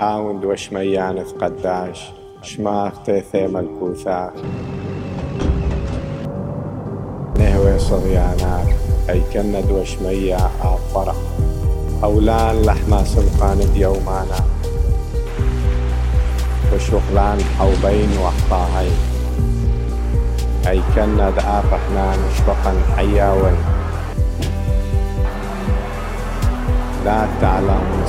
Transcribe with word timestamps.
آوند 0.00 0.44
وشميانث 0.44 1.32
قداش 1.32 2.04
شماخ 2.42 3.02
تيثي 3.02 3.46
ملكوثاخ 3.46 4.32
نهوي 7.38 7.78
صغيانات 7.78 8.68
أي 9.10 9.22
كند 9.32 9.70
وشميا 9.70 10.50
آفرة 10.62 11.14
أولان 12.04 12.62
لحما 12.62 13.04
سلقان 13.04 13.72
ديومانا 13.74 14.36
وشغلان 16.74 17.38
حوبين 17.58 18.08
وحطاهين 18.18 18.96
أي 20.68 20.80
كند 20.94 21.38
آفحنان 21.38 22.18
شبقا 22.38 22.74
حياوين 22.96 23.56
لا 27.04 27.26
تعلم 27.40 28.04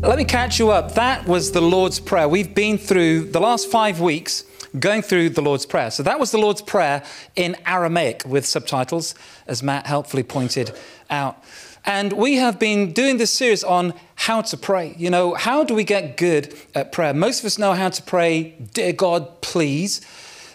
Let 0.00 0.18
me 0.18 0.24
catch 0.24 0.58
you 0.58 0.70
up. 0.70 0.94
That 0.94 1.26
was 1.26 1.52
the 1.52 1.60
Lord's 1.60 2.00
Prayer. 2.00 2.28
We've 2.28 2.54
been 2.54 2.78
through 2.78 3.30
the 3.32 3.40
last 3.40 3.70
five 3.70 4.00
weeks 4.00 4.44
going 4.78 5.02
through 5.02 5.30
the 5.30 5.42
Lord's 5.42 5.66
Prayer. 5.66 5.90
So 5.90 6.02
that 6.02 6.18
was 6.18 6.30
the 6.30 6.38
Lord's 6.38 6.62
Prayer 6.62 7.02
in 7.36 7.56
Aramaic 7.66 8.22
with 8.26 8.46
subtitles, 8.46 9.14
as 9.46 9.62
Matt 9.62 9.86
helpfully 9.86 10.22
pointed 10.22 10.74
out. 11.10 11.42
And 11.86 12.14
we 12.14 12.36
have 12.36 12.58
been 12.58 12.92
doing 12.92 13.18
this 13.18 13.30
series 13.30 13.62
on 13.62 13.92
how 14.14 14.40
to 14.40 14.56
pray. 14.56 14.94
You 14.96 15.10
know, 15.10 15.34
how 15.34 15.64
do 15.64 15.74
we 15.74 15.84
get 15.84 16.16
good 16.16 16.56
at 16.74 16.92
prayer? 16.92 17.12
Most 17.12 17.40
of 17.40 17.44
us 17.44 17.58
know 17.58 17.74
how 17.74 17.90
to 17.90 18.02
pray, 18.02 18.54
Dear 18.72 18.94
God, 18.94 19.42
please. 19.42 20.00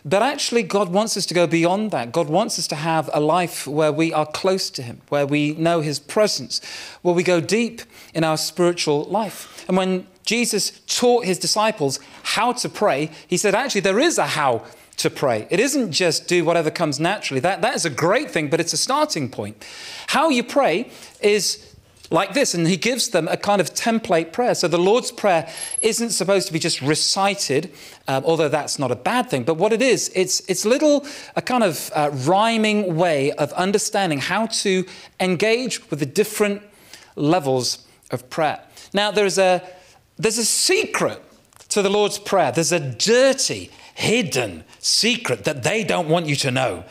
But 0.04 0.24
actually, 0.24 0.64
God 0.64 0.90
wants 0.90 1.16
us 1.18 1.28
to 1.28 1.36
go 1.36 1.46
beyond 1.46 1.92
that. 1.92 2.12
God 2.12 2.30
wants 2.30 2.58
us 2.58 2.68
to 2.70 2.76
have 2.76 3.12
a 3.14 3.20
life 3.20 3.68
where 3.68 3.92
we 3.92 4.12
are 4.12 4.26
close 4.26 4.72
to 4.72 4.82
Him, 4.82 5.02
where 5.10 5.28
we 5.28 5.54
know 5.54 5.82
His 5.82 6.00
presence, 6.00 6.62
where 7.04 7.14
we 7.14 7.22
go 7.22 7.40
deep 7.40 7.82
in 8.16 8.24
our 8.24 8.38
spiritual 8.38 9.04
life. 9.04 9.66
And 9.68 9.78
when 9.78 10.08
Jesus 10.24 10.82
taught 10.88 11.26
His 11.26 11.38
disciples 11.38 12.00
how 12.24 12.54
to 12.54 12.70
pray, 12.70 13.12
He 13.28 13.38
said, 13.38 13.54
actually, 13.54 13.82
there 13.82 14.00
is 14.00 14.18
a 14.18 14.26
how 14.26 14.64
to 15.00 15.10
pray. 15.10 15.48
It 15.50 15.60
isn't 15.60 15.92
just 15.92 16.28
do 16.28 16.46
whatever 16.46 16.70
comes 16.70 17.00
naturally. 17.00 17.40
That, 17.40 17.62
that 17.62 17.76
is 17.76 17.86
a 17.86 17.90
great 17.90 18.30
thing, 18.32 18.50
but 18.50 18.60
it's 18.60 18.74
a 18.74 18.78
starting 18.78 19.30
point. 19.30 19.66
How 20.08 20.30
you 20.30 20.44
pray 20.44 20.92
is 21.22 21.66
like 22.12 22.34
this, 22.34 22.54
and 22.54 22.68
he 22.68 22.76
gives 22.76 23.10
them 23.10 23.28
a 23.28 23.38
kind 23.38 23.62
of 23.62 23.74
template 23.74 24.34
prayer. 24.34 24.56
So 24.56 24.68
the 24.68 24.80
Lord's 24.80 25.12
Prayer 25.12 25.48
isn't 25.82 26.10
supposed 26.10 26.48
to 26.48 26.54
be 26.54 26.60
just 26.60 26.82
recited, 26.82 27.72
um, 28.08 28.26
although 28.26 28.50
that's 28.50 28.80
not 28.80 28.92
a 28.92 28.96
bad 28.96 29.30
thing. 29.30 29.44
But 29.44 29.56
what 29.56 29.74
it 29.74 29.82
is, 29.82 30.12
it's 30.16 30.42
it's 30.50 30.66
little 30.66 31.06
a 31.36 31.42
kind 31.42 31.64
of 31.64 31.92
uh, 31.94 32.10
rhyming 32.12 32.96
way 32.96 33.32
of 33.34 33.54
understanding 33.54 34.20
how 34.20 34.48
to 34.48 34.86
engage 35.20 35.90
with 35.90 36.00
the 36.00 36.06
different 36.06 36.62
levels 37.16 37.86
of 38.12 38.30
prayer. 38.30 38.60
Now 38.92 39.12
there's 39.12 39.38
a 39.38 39.62
there's 40.18 40.40
a 40.40 40.46
secret 40.46 41.22
to 41.70 41.84
the 41.84 41.90
Lord's 41.90 42.18
Prayer. 42.18 42.52
There's 42.52 42.72
a 42.72 42.80
dirty, 42.80 43.70
hidden 43.94 44.64
secret 44.80 45.44
that 45.44 45.64
they 45.64 45.84
don't 45.84 46.10
want 46.10 46.26
you 46.26 46.36
to 46.38 46.52
know. 46.52 46.84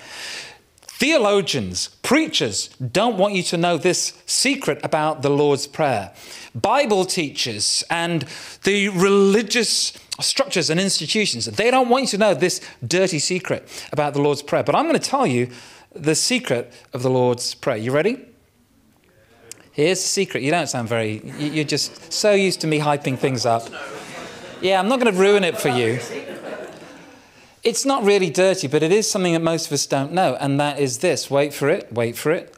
Theologians, 0.99 1.91
preachers 2.03 2.69
don't 2.79 3.17
want 3.17 3.35
you 3.35 3.43
to 3.45 3.57
know 3.57 3.79
this 3.79 4.21
secret 4.27 4.81
about 4.83 5.23
the 5.23 5.31
Lord's 5.31 5.69
Prayer. 5.69 6.13
Bible 6.55 7.05
teachers 7.05 7.85
and 7.89 8.27
the 8.65 8.89
religious 8.89 9.93
structures 10.19 10.71
and 10.71 10.81
institutions, 10.81 11.45
they 11.45 11.71
don't 11.71 11.89
want 11.89 12.03
you 12.03 12.09
to 12.09 12.19
know 12.19 12.35
this 12.35 12.61
dirty 12.85 13.21
secret 13.21 13.69
about 13.93 14.13
the 14.13 14.21
Lord's 14.21 14.43
Prayer. 14.43 14.65
But 14.65 14.75
I'm 14.75 14.89
going 14.89 14.99
to 14.99 15.11
tell 15.11 15.25
you 15.27 15.51
the 15.95 16.17
secret 16.17 16.73
of 16.93 17.03
the 17.03 17.11
Lord's 17.11 17.55
Prayer. 17.55 17.77
You 17.77 17.93
ready? 17.93 18.25
Here's 19.71 20.03
the 20.03 20.09
secret. 20.09 20.43
You 20.43 20.51
don't 20.51 20.67
sound 20.67 20.89
very, 20.89 21.23
you're 21.39 21.63
just 21.63 22.13
so 22.13 22.33
used 22.33 22.61
to 22.63 22.67
me 22.67 22.81
hyping 22.81 23.17
things 23.17 23.47
up. 23.47 23.69
Yeah, 24.61 24.81
I'm 24.81 24.89
not 24.89 24.99
going 24.99 25.15
to 25.15 25.21
ruin 25.21 25.45
it 25.45 25.61
for 25.61 25.69
you. 25.69 26.01
It's 27.69 27.85
not 27.85 28.03
really 28.03 28.31
dirty, 28.31 28.67
but 28.67 28.83
it 28.83 28.91
is 28.91 29.11
something 29.11 29.35
that 29.35 29.43
most 29.43 29.67
of 29.67 29.73
us 29.75 29.85
don't 29.85 30.11
know, 30.11 30.39
and 30.41 30.59
that 30.59 30.79
is 30.79 31.01
this 31.01 31.31
wait 31.31 31.53
for 31.53 31.69
it, 31.69 31.93
wait 31.93 32.17
for 32.17 32.33
it. 32.33 32.57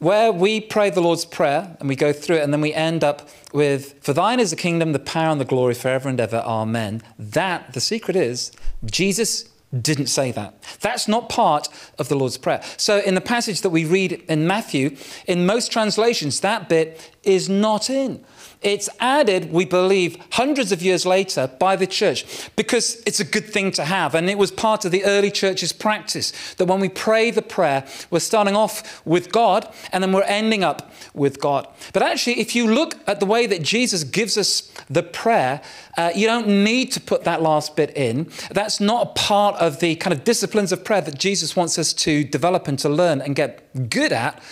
Where 0.00 0.32
we 0.32 0.60
pray 0.60 0.90
the 0.90 1.00
Lord's 1.00 1.24
Prayer 1.24 1.76
and 1.78 1.88
we 1.88 1.94
go 1.94 2.12
through 2.12 2.38
it, 2.38 2.42
and 2.42 2.52
then 2.52 2.60
we 2.60 2.74
end 2.74 3.04
up 3.04 3.28
with, 3.52 3.94
For 4.02 4.12
thine 4.12 4.40
is 4.40 4.50
the 4.50 4.56
kingdom, 4.56 4.94
the 4.94 4.98
power, 4.98 5.30
and 5.30 5.40
the 5.40 5.44
glory 5.44 5.74
forever 5.74 6.08
and 6.08 6.18
ever. 6.18 6.38
Amen. 6.38 7.04
That, 7.20 7.72
the 7.72 7.80
secret 7.80 8.16
is, 8.16 8.50
Jesus 8.84 9.48
didn't 9.80 10.08
say 10.08 10.32
that. 10.32 10.60
That's 10.80 11.06
not 11.06 11.28
part 11.28 11.68
of 11.96 12.08
the 12.08 12.16
Lord's 12.16 12.36
Prayer. 12.36 12.62
So, 12.76 12.98
in 12.98 13.14
the 13.14 13.20
passage 13.20 13.60
that 13.60 13.70
we 13.70 13.84
read 13.84 14.24
in 14.28 14.44
Matthew, 14.44 14.96
in 15.28 15.46
most 15.46 15.70
translations, 15.70 16.40
that 16.40 16.68
bit 16.68 17.12
is 17.22 17.48
not 17.48 17.88
in. 17.88 18.24
It's 18.64 18.88
added, 18.98 19.52
we 19.52 19.66
believe, 19.66 20.16
hundreds 20.32 20.72
of 20.72 20.82
years 20.82 21.04
later 21.04 21.46
by 21.46 21.76
the 21.76 21.86
church 21.86 22.50
because 22.56 23.02
it's 23.06 23.20
a 23.20 23.24
good 23.24 23.44
thing 23.44 23.70
to 23.72 23.84
have. 23.84 24.14
And 24.14 24.30
it 24.30 24.38
was 24.38 24.50
part 24.50 24.86
of 24.86 24.90
the 24.90 25.04
early 25.04 25.30
church's 25.30 25.72
practice 25.72 26.54
that 26.54 26.64
when 26.64 26.80
we 26.80 26.88
pray 26.88 27.30
the 27.30 27.42
prayer, 27.42 27.86
we're 28.10 28.20
starting 28.20 28.56
off 28.56 29.06
with 29.06 29.30
God 29.30 29.70
and 29.92 30.02
then 30.02 30.12
we're 30.12 30.22
ending 30.22 30.64
up 30.64 30.90
with 31.12 31.40
God. 31.40 31.68
But 31.92 32.02
actually, 32.02 32.40
if 32.40 32.56
you 32.56 32.66
look 32.72 32.96
at 33.06 33.20
the 33.20 33.26
way 33.26 33.46
that 33.46 33.62
Jesus 33.62 34.02
gives 34.02 34.38
us 34.38 34.72
the 34.88 35.02
prayer, 35.02 35.60
uh, 35.96 36.12
you 36.14 36.26
don't 36.26 36.48
need 36.48 36.92
to 36.92 37.00
put 37.00 37.24
that 37.24 37.42
last 37.42 37.76
bit 37.76 37.96
in. 37.96 38.30
That's 38.50 38.80
not 38.80 39.14
part 39.14 39.56
of 39.56 39.80
the 39.80 39.96
kind 39.96 40.12
of 40.12 40.24
disciplines 40.24 40.72
of 40.72 40.84
prayer 40.84 41.00
that 41.00 41.18
Jesus 41.18 41.54
wants 41.54 41.78
us 41.78 41.92
to 41.94 42.24
develop 42.24 42.68
and 42.68 42.78
to 42.80 42.88
learn 42.88 43.20
and 43.20 43.34
get 43.34 43.90
good 43.90 44.12
at. 44.12 44.42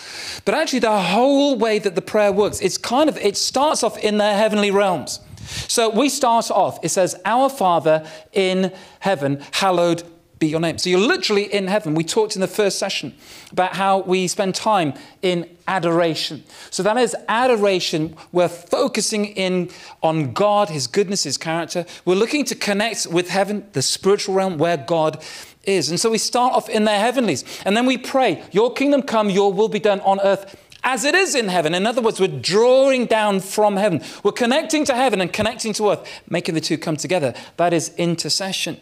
But 0.44 0.54
actually, 0.54 0.80
the 0.80 1.00
whole 1.00 1.56
way 1.56 1.78
that 1.78 1.94
the 1.94 2.02
prayer 2.02 2.32
works, 2.32 2.60
it's 2.60 2.78
kind 2.78 3.08
of, 3.08 3.16
it 3.18 3.36
starts 3.36 3.82
off 3.82 3.98
in 3.98 4.18
the 4.18 4.34
heavenly 4.34 4.70
realms. 4.70 5.20
So 5.68 5.90
we 5.90 6.08
start 6.08 6.50
off, 6.50 6.78
it 6.82 6.90
says, 6.90 7.20
Our 7.24 7.48
Father 7.48 8.06
in 8.32 8.72
heaven, 9.00 9.42
hallowed 9.52 10.04
be 10.42 10.48
your 10.48 10.60
name. 10.60 10.76
So 10.76 10.90
you're 10.90 10.98
literally 10.98 11.44
in 11.44 11.68
heaven. 11.68 11.94
We 11.94 12.02
talked 12.02 12.34
in 12.34 12.40
the 12.40 12.48
first 12.48 12.78
session 12.78 13.14
about 13.52 13.76
how 13.76 14.00
we 14.00 14.26
spend 14.26 14.56
time 14.56 14.92
in 15.22 15.48
adoration. 15.68 16.42
So 16.70 16.82
that 16.82 16.96
is 16.96 17.14
adoration. 17.28 18.16
We're 18.32 18.48
focusing 18.48 19.26
in 19.26 19.70
on 20.02 20.32
God, 20.32 20.68
His 20.68 20.88
goodness, 20.88 21.22
His 21.22 21.38
character. 21.38 21.86
We're 22.04 22.16
looking 22.16 22.44
to 22.46 22.56
connect 22.56 23.06
with 23.06 23.28
heaven, 23.28 23.68
the 23.72 23.82
spiritual 23.82 24.34
realm 24.34 24.58
where 24.58 24.76
God 24.76 25.22
is. 25.62 25.90
And 25.90 26.00
so 26.00 26.10
we 26.10 26.18
start 26.18 26.54
off 26.54 26.68
in 26.68 26.84
the 26.86 26.90
heavenlies. 26.90 27.44
And 27.64 27.76
then 27.76 27.86
we 27.86 27.96
pray, 27.96 28.42
Your 28.50 28.72
kingdom 28.72 29.02
come, 29.02 29.30
Your 29.30 29.52
will 29.52 29.68
be 29.68 29.78
done 29.78 30.00
on 30.00 30.20
earth 30.22 30.58
as 30.82 31.04
it 31.04 31.14
is 31.14 31.36
in 31.36 31.46
heaven. 31.46 31.72
In 31.72 31.86
other 31.86 32.02
words, 32.02 32.18
we're 32.18 32.40
drawing 32.40 33.06
down 33.06 33.38
from 33.38 33.76
heaven. 33.76 34.02
We're 34.24 34.32
connecting 34.32 34.84
to 34.86 34.94
heaven 34.96 35.20
and 35.20 35.32
connecting 35.32 35.72
to 35.74 35.90
earth, 35.90 36.22
making 36.28 36.56
the 36.56 36.60
two 36.60 36.78
come 36.78 36.96
together. 36.96 37.32
That 37.58 37.72
is 37.72 37.94
intercession. 37.96 38.80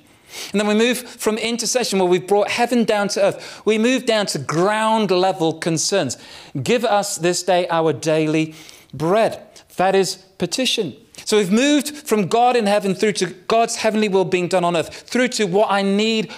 And 0.52 0.60
then 0.60 0.66
we 0.66 0.74
move 0.74 0.98
from 0.98 1.38
intercession, 1.38 1.98
where 1.98 2.08
we've 2.08 2.26
brought 2.26 2.50
heaven 2.50 2.84
down 2.84 3.08
to 3.08 3.22
earth. 3.22 3.62
We 3.64 3.78
move 3.78 4.06
down 4.06 4.26
to 4.26 4.38
ground 4.38 5.10
level 5.10 5.54
concerns. 5.54 6.16
Give 6.62 6.84
us 6.84 7.16
this 7.16 7.42
day 7.42 7.66
our 7.68 7.92
daily 7.92 8.54
bread. 8.92 9.42
That 9.76 9.94
is 9.94 10.16
petition. 10.38 10.96
So 11.24 11.36
we've 11.36 11.52
moved 11.52 11.96
from 11.96 12.26
God 12.26 12.56
in 12.56 12.66
heaven 12.66 12.94
through 12.94 13.12
to 13.14 13.26
God's 13.26 13.76
heavenly 13.76 14.08
will 14.08 14.24
being 14.24 14.48
done 14.48 14.64
on 14.64 14.76
earth, 14.76 15.08
through 15.08 15.28
to 15.28 15.44
what 15.44 15.70
I 15.70 15.82
need 15.82 16.32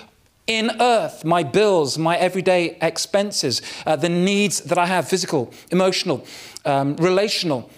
in 0.47 0.71
earth 0.81 1.25
my 1.25 1.43
bills, 1.43 1.99
my 1.99 2.17
everyday 2.17 2.77
expenses, 2.83 3.63
uh, 3.87 3.97
the 3.97 4.09
needs 4.09 4.61
that 4.63 4.79
I 4.79 4.87
have 4.87 5.09
physical, 5.09 5.53
emotional, 5.71 6.27
um, 6.65 6.97
relational. 6.97 7.71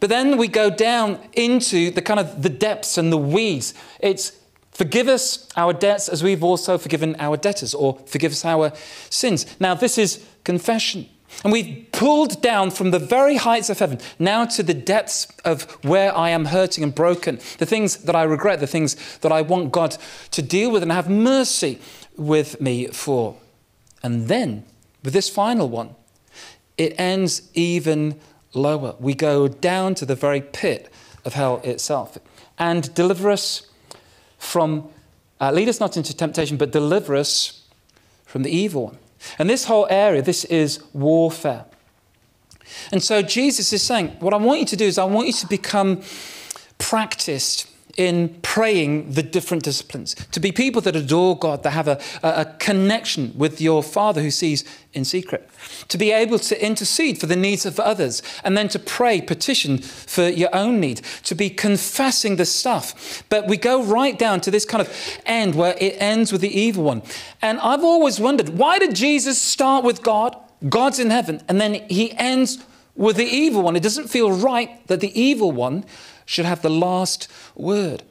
But 0.00 0.10
then 0.10 0.36
we 0.36 0.48
go 0.48 0.70
down 0.70 1.18
into 1.32 1.90
the 1.90 2.02
kind 2.02 2.20
of 2.20 2.42
the 2.42 2.50
depths 2.50 2.98
and 2.98 3.12
the 3.12 3.18
weeds. 3.18 3.74
It's 4.00 4.32
forgive 4.74 5.08
us 5.08 5.48
our 5.56 5.72
debts 5.72 6.08
as 6.08 6.22
we've 6.22 6.44
also 6.44 6.76
forgiven 6.76 7.16
our 7.18 7.36
debtors, 7.36 7.74
or 7.74 7.98
forgive 8.06 8.32
us 8.32 8.44
our 8.44 8.72
sins. 9.10 9.46
Now, 9.58 9.74
this 9.74 9.96
is 9.96 10.24
confession. 10.44 11.08
And 11.42 11.52
we've 11.52 11.86
pulled 11.90 12.40
down 12.42 12.70
from 12.70 12.90
the 12.90 12.98
very 12.98 13.36
heights 13.36 13.70
of 13.70 13.78
heaven 13.78 13.98
now 14.18 14.44
to 14.44 14.62
the 14.62 14.74
depths 14.74 15.26
of 15.44 15.62
where 15.84 16.16
I 16.16 16.30
am 16.30 16.44
hurting 16.46 16.84
and 16.84 16.94
broken, 16.94 17.40
the 17.58 17.66
things 17.66 17.96
that 17.96 18.14
I 18.14 18.22
regret, 18.22 18.60
the 18.60 18.66
things 18.66 19.18
that 19.18 19.32
I 19.32 19.42
want 19.42 19.72
God 19.72 19.96
to 20.30 20.42
deal 20.42 20.70
with 20.70 20.82
and 20.82 20.92
have 20.92 21.10
mercy 21.10 21.80
with 22.16 22.60
me 22.60 22.86
for. 22.88 23.36
And 24.02 24.28
then, 24.28 24.64
with 25.02 25.12
this 25.12 25.28
final 25.28 25.68
one, 25.68 25.96
it 26.76 26.94
ends 26.98 27.50
even 27.54 28.20
lower. 28.52 28.94
We 29.00 29.14
go 29.14 29.48
down 29.48 29.94
to 29.96 30.06
the 30.06 30.14
very 30.14 30.40
pit 30.40 30.92
of 31.24 31.34
hell 31.34 31.60
itself. 31.64 32.16
And 32.58 32.94
deliver 32.94 33.30
us 33.30 33.68
from, 34.44 34.88
uh, 35.40 35.50
lead 35.50 35.68
us 35.68 35.80
not 35.80 35.96
into 35.96 36.14
temptation, 36.16 36.56
but 36.56 36.70
deliver 36.70 37.16
us 37.16 37.62
from 38.24 38.42
the 38.42 38.50
evil 38.50 38.84
one. 38.84 38.98
And 39.38 39.48
this 39.48 39.64
whole 39.64 39.86
area, 39.90 40.22
this 40.22 40.44
is 40.44 40.82
warfare. 40.92 41.64
And 42.92 43.02
so 43.02 43.22
Jesus 43.22 43.72
is 43.72 43.82
saying, 43.82 44.08
What 44.20 44.34
I 44.34 44.36
want 44.36 44.60
you 44.60 44.66
to 44.66 44.76
do 44.76 44.84
is, 44.84 44.98
I 44.98 45.04
want 45.04 45.26
you 45.26 45.32
to 45.34 45.46
become 45.46 46.02
practiced 46.78 47.66
in 47.96 48.28
praying 48.42 49.12
the 49.12 49.22
different 49.22 49.62
disciplines, 49.62 50.14
to 50.32 50.40
be 50.40 50.50
people 50.50 50.82
that 50.82 50.96
adore 50.96 51.38
God, 51.38 51.62
that 51.62 51.70
have 51.70 51.86
a, 51.86 52.00
a, 52.22 52.44
connection 52.58 53.32
with 53.36 53.60
your 53.60 53.82
Father 53.82 54.20
who 54.20 54.30
sees 54.30 54.64
in 54.92 55.04
secret, 55.04 55.48
to 55.88 55.96
be 55.96 56.10
able 56.10 56.38
to 56.40 56.64
intercede 56.64 57.18
for 57.18 57.26
the 57.26 57.36
needs 57.36 57.64
of 57.64 57.78
others, 57.78 58.22
and 58.42 58.56
then 58.56 58.68
to 58.68 58.78
pray, 58.78 59.20
petition 59.20 59.78
for 59.78 60.28
your 60.28 60.54
own 60.54 60.80
need, 60.80 61.02
to 61.22 61.34
be 61.34 61.48
confessing 61.48 62.36
the 62.36 62.44
stuff. 62.44 63.22
But 63.28 63.46
we 63.46 63.56
go 63.56 63.82
right 63.82 64.18
down 64.18 64.40
to 64.42 64.50
this 64.50 64.64
kind 64.64 64.80
of 64.80 65.18
end 65.24 65.54
where 65.54 65.76
it 65.78 65.96
ends 65.98 66.32
with 66.32 66.40
the 66.40 66.60
evil 66.60 66.84
one. 66.84 67.02
And 67.42 67.60
I've 67.60 67.84
always 67.84 68.18
wondered 68.18 68.50
why 68.50 68.78
did 68.78 68.94
Jesus 68.94 69.40
start 69.40 69.84
with 69.84 70.02
God? 70.02 70.36
God's 70.68 70.98
in 70.98 71.10
heaven, 71.10 71.42
and 71.48 71.60
then 71.60 71.74
he 71.88 72.12
ends 72.12 72.58
with 72.96 73.16
the 73.16 73.24
evil 73.24 73.62
one. 73.62 73.76
It 73.76 73.82
doesn't 73.82 74.08
feel 74.08 74.32
right 74.32 74.84
that 74.86 75.00
the 75.00 75.20
evil 75.20 75.52
one 75.52 75.84
should 76.26 76.44
have 76.44 76.62
the 76.62 76.70
last 76.70 77.30
word. 77.54 78.02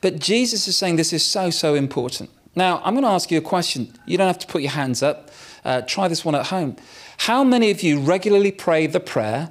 But 0.00 0.18
Jesus 0.18 0.66
is 0.68 0.76
saying 0.76 0.96
this 0.96 1.12
is 1.12 1.24
so, 1.24 1.50
so 1.50 1.74
important. 1.74 2.30
Now, 2.54 2.80
I'm 2.84 2.94
going 2.94 3.04
to 3.04 3.10
ask 3.10 3.30
you 3.30 3.38
a 3.38 3.42
question. 3.42 3.92
You 4.06 4.18
don't 4.18 4.26
have 4.26 4.38
to 4.40 4.46
put 4.46 4.62
your 4.62 4.72
hands 4.72 5.02
up. 5.02 5.30
Uh, 5.64 5.82
try 5.82 6.08
this 6.08 6.24
one 6.24 6.34
at 6.34 6.46
home. 6.46 6.76
How 7.18 7.44
many 7.44 7.70
of 7.70 7.82
you 7.82 8.00
regularly 8.00 8.52
pray 8.52 8.86
the 8.86 9.00
prayer, 9.00 9.50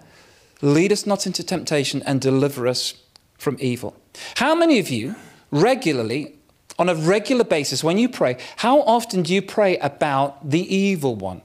lead 0.62 0.92
us 0.92 1.06
not 1.06 1.26
into 1.26 1.44
temptation 1.44 2.02
and 2.06 2.20
deliver 2.20 2.68
us 2.68 2.96
from 3.38 3.58
evil? 3.60 3.96
How 4.36 4.56
many 4.56 4.80
of 4.80 4.90
you 4.90 5.16
regularly, 5.52 6.36
on 6.80 6.90
a 6.90 6.96
regular 6.96 7.44
basis, 7.44 7.84
when 7.84 7.98
you 7.98 8.10
pray, 8.10 8.38
how 8.58 8.82
often 8.82 9.24
do 9.24 9.34
you 9.34 9.42
pray 9.42 9.78
about 9.78 10.50
the 10.50 10.62
evil 10.74 11.16
one? 11.16 11.42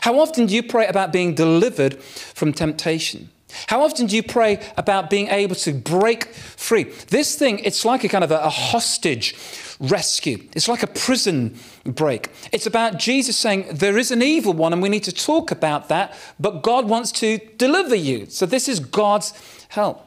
How 0.00 0.18
often 0.18 0.46
do 0.46 0.54
you 0.54 0.62
pray 0.62 0.86
about 0.86 1.12
being 1.12 1.34
delivered 1.34 2.02
from 2.02 2.52
temptation? 2.52 3.30
How 3.68 3.82
often 3.82 4.06
do 4.06 4.16
you 4.16 4.22
pray 4.22 4.60
about 4.76 5.08
being 5.08 5.28
able 5.28 5.54
to 5.56 5.72
break 5.72 6.26
free? 6.26 6.84
This 7.08 7.36
thing, 7.36 7.60
it's 7.60 7.84
like 7.84 8.04
a 8.04 8.08
kind 8.08 8.24
of 8.24 8.30
a, 8.30 8.38
a, 8.38 8.48
hostage 8.48 9.36
rescue. 9.78 10.48
It's 10.54 10.68
like 10.68 10.82
a 10.82 10.88
prison 10.88 11.56
break. 11.84 12.30
It's 12.52 12.66
about 12.66 12.98
Jesus 12.98 13.36
saying, 13.36 13.66
There 13.72 13.98
is 13.98 14.10
an 14.10 14.22
evil 14.22 14.52
one, 14.52 14.72
and 14.72 14.82
we 14.82 14.88
need 14.88 15.04
to 15.04 15.12
talk 15.12 15.50
about 15.50 15.88
that, 15.88 16.16
but 16.40 16.62
God 16.62 16.88
wants 16.88 17.12
to 17.12 17.38
deliver 17.56 17.94
you. 17.94 18.26
So 18.26 18.46
this 18.46 18.68
is 18.68 18.80
God's 18.80 19.32
help. 19.68 20.02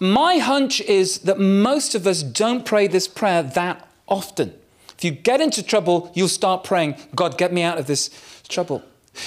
My 0.00 0.38
hunch 0.38 0.80
is 0.82 1.20
that 1.20 1.38
most 1.38 1.94
of 1.94 2.06
us 2.06 2.22
don't 2.22 2.64
pray 2.64 2.86
this 2.86 3.08
prayer 3.08 3.42
that 3.42 3.86
often. 4.08 4.54
If 4.96 5.04
you 5.04 5.10
get 5.10 5.40
into 5.40 5.62
trouble, 5.62 6.10
you'll 6.14 6.28
start 6.28 6.64
praying, 6.64 6.96
God, 7.14 7.36
get 7.36 7.52
me 7.52 7.62
out 7.62 7.78
of 7.78 7.86
this 7.86 8.10
trouble. 8.48 8.82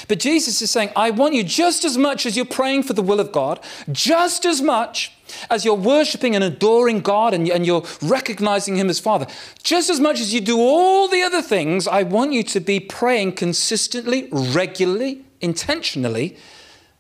But 0.08 0.20
Jesus 0.20 0.62
is 0.62 0.72
saying, 0.72 0.92
I 0.96 1.12
want 1.12 1.34
you 1.34 1.44
just 1.44 1.86
as 1.86 1.98
much 1.98 2.26
as 2.26 2.36
you're 2.36 2.46
praying 2.46 2.84
for 2.84 2.94
the 2.94 3.02
will 3.02 3.20
of 3.20 3.32
God, 3.32 3.60
just 3.92 4.46
as 4.46 4.62
much 4.62 5.12
as 5.50 5.64
you're 5.64 5.76
worshiping 5.76 6.36
and 6.36 6.44
adoring 6.44 7.02
God 7.02 7.34
and, 7.34 7.48
you're 7.66 7.86
recognizing 8.02 8.76
Him 8.76 8.90
as 8.90 9.00
Father, 9.00 9.28
just 9.64 9.90
as 9.90 10.00
much 10.00 10.20
as 10.20 10.34
you 10.34 10.42
do 10.42 10.60
all 10.60 11.08
the 11.08 11.22
other 11.22 11.42
things, 11.42 11.88
I 11.88 12.04
want 12.04 12.34
you 12.34 12.44
to 12.44 12.60
be 12.60 12.80
praying 12.80 13.34
consistently, 13.34 14.30
regularly, 14.32 15.26
intentionally 15.42 16.38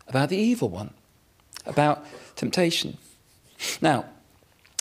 about 0.07 0.29
the 0.29 0.37
evil 0.37 0.69
one, 0.69 0.93
about 1.65 2.05
temptation. 2.35 2.97
Now, 3.81 4.05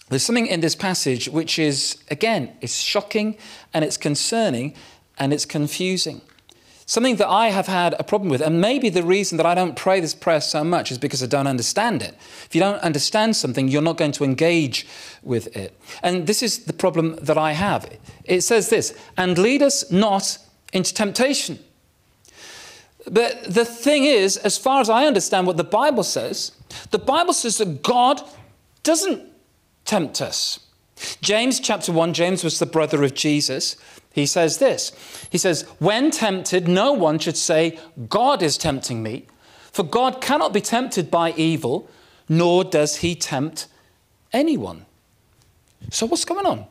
there's 0.09 0.23
something 0.23 0.47
in 0.47 0.61
this 0.61 0.75
passage 0.75 1.29
which 1.29 1.59
is, 1.59 2.03
again, 2.11 2.57
it's 2.61 2.77
shocking 2.77 3.37
and 3.75 3.85
it's 3.85 3.97
concerning 3.97 4.75
and 5.19 5.33
it's 5.33 5.45
confusing. 5.45 6.23
Something 6.89 7.17
that 7.17 7.29
I 7.29 7.51
have 7.51 7.67
had 7.67 7.95
a 7.99 8.03
problem 8.03 8.31
with, 8.31 8.41
and 8.41 8.63
maybe 8.63 8.89
the 8.89 9.03
reason 9.03 9.37
that 9.37 9.45
I 9.45 9.55
don't 9.55 9.77
pray 9.77 10.01
this 10.01 10.15
prayer 10.15 10.41
so 10.41 10.65
much 10.65 10.91
is 10.91 10.97
because 10.97 11.23
I 11.23 11.27
don't 11.27 11.47
understand 11.47 12.01
it. 12.01 12.15
If 12.47 12.55
you 12.55 12.63
don't 12.63 12.81
understand 12.81 13.37
something, 13.37 13.69
you're 13.69 13.83
not 13.83 13.99
going 13.99 14.13
to 14.13 14.25
engage 14.25 14.87
with 15.23 15.55
it. 15.55 15.79
And 16.03 16.27
this 16.27 16.43
is 16.43 16.65
the 16.65 16.73
problem 16.73 17.17
that 17.21 17.37
I 17.37 17.53
have. 17.53 17.95
It 18.25 18.41
says 18.41 18.71
this, 18.71 18.99
and 19.19 19.37
lead 19.37 19.61
us 19.61 19.93
not 19.93 20.39
into 20.73 20.95
temptation. 20.95 21.59
But 23.05 23.45
the 23.45 23.67
thing 23.67 24.05
is, 24.05 24.39
as 24.39 24.57
far 24.57 24.81
as 24.81 24.89
I 24.89 25.05
understand 25.05 25.47
what 25.47 25.59
the 25.59 25.65
Bible 25.65 26.05
says, 26.05 26.53
the 26.91 26.99
Bible 26.99 27.35
says 27.35 27.59
that 27.59 27.83
God 27.83 28.23
doesn't 28.83 29.31
tempt 29.85 30.23
us. 30.23 30.59
James 31.21 31.61
chapter 31.61 31.93
1, 31.93 32.13
James 32.15 32.45
was 32.45 32.59
the 32.59 32.67
brother 32.67 33.03
of 33.03 33.15
Jesus. 33.15 33.77
He 34.13 34.27
says 34.27 34.59
this 34.59 34.93
He 35.31 35.39
says, 35.39 35.63
When 35.79 36.11
tempted, 36.11 36.69
no 36.69 36.93
one 36.93 37.19
should 37.19 37.37
say, 37.37 37.79
God 38.09 38.43
is 38.43 38.59
tempting 38.59 39.03
me, 39.03 39.27
for 39.73 39.83
God 39.83 40.21
cannot 40.21 40.53
be 40.53 40.61
tempted 40.61 41.11
by 41.11 41.33
evil, 41.33 41.89
nor 42.29 42.65
does 42.65 42.97
he 42.97 43.15
tempt 43.15 43.67
anyone. 44.33 44.87
So, 45.91 46.07
what's 46.07 46.25
going 46.25 46.47
on? 46.47 46.67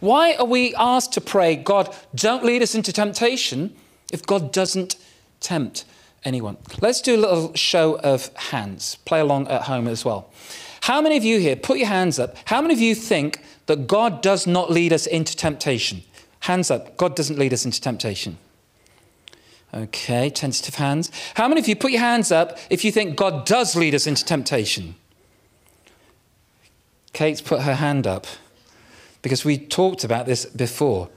Why 0.00 0.34
are 0.34 0.44
we 0.44 0.74
asked 0.74 1.12
to 1.12 1.20
pray, 1.20 1.54
God, 1.56 1.94
don't 2.14 2.44
lead 2.44 2.62
us 2.62 2.74
into 2.74 2.92
temptation 2.92 3.76
if 4.12 4.26
God 4.26 4.52
doesn't 4.52 4.96
tempt 5.40 5.84
anyone? 6.24 6.56
Let's 6.80 7.00
do 7.00 7.14
a 7.16 7.20
little 7.20 7.54
show 7.54 7.94
of 8.00 8.34
hands. 8.34 8.96
Play 9.04 9.20
along 9.20 9.48
at 9.48 9.62
home 9.62 9.86
as 9.86 10.04
well. 10.04 10.30
How 10.82 11.00
many 11.00 11.16
of 11.16 11.24
you 11.24 11.38
here, 11.38 11.54
put 11.56 11.78
your 11.78 11.88
hands 11.88 12.18
up, 12.18 12.36
how 12.46 12.60
many 12.60 12.74
of 12.74 12.80
you 12.80 12.94
think 12.94 13.40
that 13.68 13.86
God 13.86 14.22
does 14.22 14.46
not 14.46 14.70
lead 14.70 14.92
us 14.92 15.06
into 15.06 15.36
temptation? 15.36 16.02
Hands 16.40 16.70
up. 16.70 16.96
God 16.96 17.14
doesn't 17.14 17.38
lead 17.38 17.52
us 17.52 17.64
into 17.64 17.80
temptation. 17.80 18.38
Okay, 19.74 20.30
tentative 20.30 20.76
hands. 20.76 21.12
How 21.34 21.46
many 21.48 21.60
of 21.60 21.68
you 21.68 21.76
put 21.76 21.92
your 21.92 22.00
hands 22.00 22.32
up 22.32 22.58
if 22.70 22.82
you 22.82 22.90
think 22.90 23.16
God 23.16 23.44
does 23.44 23.76
lead 23.76 23.94
us 23.94 24.06
into 24.06 24.24
temptation? 24.24 24.94
Kate's 27.12 27.42
put 27.42 27.60
her 27.62 27.74
hand 27.74 28.06
up 28.06 28.26
because 29.20 29.44
we 29.44 29.58
talked 29.58 30.02
about 30.02 30.24
this 30.24 30.46
before. 30.46 31.10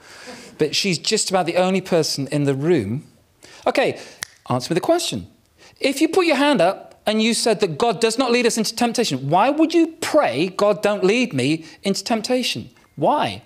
But 0.57 0.75
she's 0.75 0.99
just 0.99 1.29
about 1.29 1.45
the 1.45 1.55
only 1.55 1.81
person 1.81 2.27
in 2.27 2.43
the 2.43 2.53
room. 2.53 3.07
Okay, 3.65 3.97
answer 4.49 4.73
me 4.73 4.75
the 4.75 4.81
question. 4.81 5.27
If 5.79 6.01
you 6.01 6.09
put 6.09 6.25
your 6.25 6.35
hand 6.35 6.59
up 6.59 6.90
and 7.05 7.21
you 7.21 7.33
said 7.33 7.59
that 7.61 7.77
God 7.77 7.99
does 7.99 8.17
not 8.17 8.31
lead 8.31 8.45
us 8.45 8.57
into 8.57 8.75
temptation, 8.75 9.29
why 9.29 9.49
would 9.49 9.73
you 9.73 9.87
pray, 10.01 10.49
God, 10.49 10.81
don't 10.81 11.03
lead 11.03 11.33
me 11.33 11.65
into 11.83 12.03
temptation? 12.03 12.69
Why? 12.95 13.41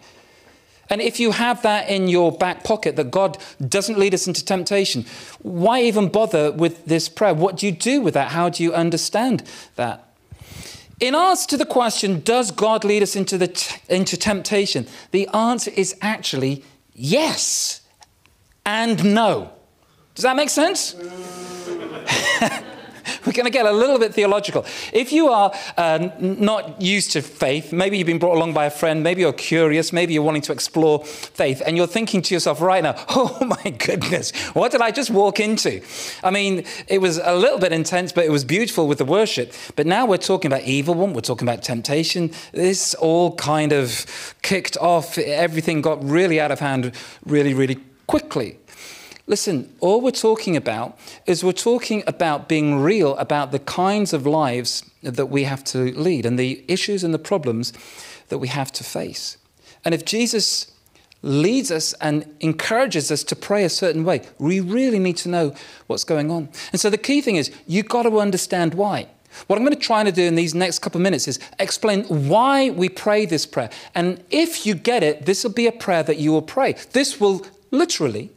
And 0.90 1.02
if 1.02 1.19
you 1.19 1.31
have 1.31 1.62
that 1.63 1.90
in 1.90 2.07
your 2.07 2.31
back 2.31 2.63
pocket, 2.63 2.96
that 2.96 3.10
God 3.10 3.38
doesn't 3.68 3.98
lead 3.98 4.13
us 4.13 4.28
into 4.28 4.46
temptation, 4.46 5.06
why 5.42 5.81
even 5.81 6.10
bother 6.10 6.52
with 6.52 6.86
this 6.86 7.10
prayer? 7.10 7.34
What 7.34 7.57
do 7.57 7.66
you 7.66 7.72
do 7.72 8.02
with 8.02 8.14
that? 8.14 8.31
How 8.31 8.50
do 8.50 8.62
you 8.64 8.74
understand 8.74 9.44
that? 9.78 10.02
In 11.00 11.16
answer 11.16 11.47
to 11.50 11.57
the 11.57 11.66
question, 11.66 12.21
does 12.21 12.52
God 12.52 12.83
lead 12.83 13.04
us 13.04 13.16
into, 13.16 13.38
the 13.38 13.47
t- 13.47 13.81
into 13.90 14.16
temptation? 14.16 14.88
The 15.12 15.28
answer 15.30 15.71
is 15.76 15.95
actually 16.02 16.64
yes 16.94 17.81
and 18.66 19.14
no. 19.14 19.52
Does 20.14 20.24
that 20.24 20.35
make 20.35 20.50
sense? 20.50 20.95
we're 23.26 23.33
going 23.33 23.45
to 23.45 23.52
get 23.52 23.66
a 23.66 23.71
little 23.71 24.00
bit 24.00 24.14
theological. 24.14 24.66
If 24.94 25.12
you 25.12 25.28
are 25.30 25.54
uh, 25.78 26.09
not 26.19 26.81
used 26.81 27.12
to 27.12 27.21
faith, 27.21 27.71
maybe 27.74 27.97
you've 27.97 28.07
been 28.07 28.19
brought 28.19 28.35
along 28.35 28.54
by 28.54 28.66
a 28.66 28.71
friend, 28.71 29.04
maybe 29.04 29.21
you're 29.21 29.33
curious, 29.33 29.92
maybe 29.94 30.14
you're 30.14 30.24
wanting 30.24 30.42
to 30.44 30.52
explore 30.52 31.04
faith, 31.06 31.62
and 31.66 31.78
you're 31.78 31.88
thinking 31.88 32.21
to 32.24 32.33
yourself 32.33 32.62
right 32.62 32.83
now, 32.83 32.95
oh 33.09 33.38
my 33.45 33.71
goodness, 33.71 34.31
what 34.54 34.71
did 34.71 34.81
I 34.81 34.92
just 34.92 35.09
walk 35.09 35.40
into? 35.40 35.81
I 36.24 36.31
mean, 36.31 36.66
it 36.88 37.00
was 37.00 37.18
a 37.18 37.35
little 37.35 37.59
bit 37.59 37.71
intense, 37.71 38.12
but 38.12 38.26
it 38.26 38.31
was 38.31 38.44
beautiful 38.44 38.88
with 38.88 38.97
the 38.97 39.06
worship. 39.06 39.54
But 39.76 39.88
now 39.88 40.06
we're 40.06 40.18
talking 40.18 40.52
about 40.52 40.64
evil 40.64 40.95
one, 40.95 41.14
we're 41.14 41.21
talking 41.21 41.47
about 41.47 41.64
temptation. 41.64 42.31
This 42.52 42.94
all 42.95 43.35
kind 43.35 43.71
of 43.71 44.35
kicked 44.42 44.78
off. 44.78 45.18
Everything 45.18 45.81
got 45.81 46.04
really 46.04 46.40
out 46.40 46.52
of 46.52 46.59
hand 46.59 46.94
really, 47.26 47.54
really 47.54 47.80
quickly. 48.07 48.59
Listen, 49.27 49.73
all 49.79 50.01
we're 50.01 50.11
talking 50.11 50.55
about 50.55 50.99
is 51.25 51.44
we're 51.44 51.51
talking 51.51 52.03
about 52.05 52.47
being 52.47 52.79
real 52.79 53.17
about 53.17 53.51
the 53.51 53.59
kinds 53.59 54.13
of 54.13 54.27
lives 54.27 54.83
that 55.01 55.27
we 55.27 55.45
have 55.45 55.63
to 55.63 55.91
lead 55.99 56.27
and 56.27 56.37
the 56.37 56.63
issues 56.67 57.03
and 57.03 57.11
the 57.11 57.19
problems 57.19 57.73
that 58.29 58.37
we 58.37 58.47
have 58.47 58.71
to 58.73 58.83
face. 58.83 59.37
And 59.83 59.95
if 59.95 60.05
Jesus 60.05 60.71
leads 61.23 61.71
us 61.71 61.94
and 61.94 62.35
encourages 62.39 63.11
us 63.11 63.23
to 63.23 63.35
pray 63.35 63.63
a 63.63 63.69
certain 63.69 64.03
way, 64.03 64.21
we 64.37 64.59
really 64.59 64.99
need 64.99 65.17
to 65.17 65.29
know 65.29 65.55
what's 65.87 66.03
going 66.03 66.29
on. 66.29 66.49
And 66.71 66.79
so 66.79 66.91
the 66.91 66.97
key 66.97 67.21
thing 67.21 67.35
is 67.35 67.51
you've 67.65 67.89
got 67.89 68.03
to 68.03 68.19
understand 68.19 68.75
why. 68.75 69.07
What 69.47 69.57
I'm 69.57 69.65
going 69.65 69.75
to 69.75 69.81
try 69.81 70.03
to 70.03 70.11
do 70.11 70.23
in 70.23 70.35
these 70.35 70.53
next 70.53 70.79
couple 70.79 70.99
of 70.99 71.03
minutes 71.03 71.27
is 71.27 71.39
explain 71.59 72.03
why 72.03 72.69
we 72.69 72.89
pray 72.89 73.25
this 73.25 73.47
prayer. 73.47 73.71
And 73.95 74.23
if 74.29 74.67
you 74.67 74.75
get 74.75 75.01
it, 75.01 75.25
this 75.25 75.44
will 75.44 75.51
be 75.51 75.65
a 75.65 75.71
prayer 75.71 76.03
that 76.03 76.17
you 76.17 76.31
will 76.31 76.44
pray. 76.44 76.75
This 76.91 77.19
will 77.19 77.45
literally 77.71 78.29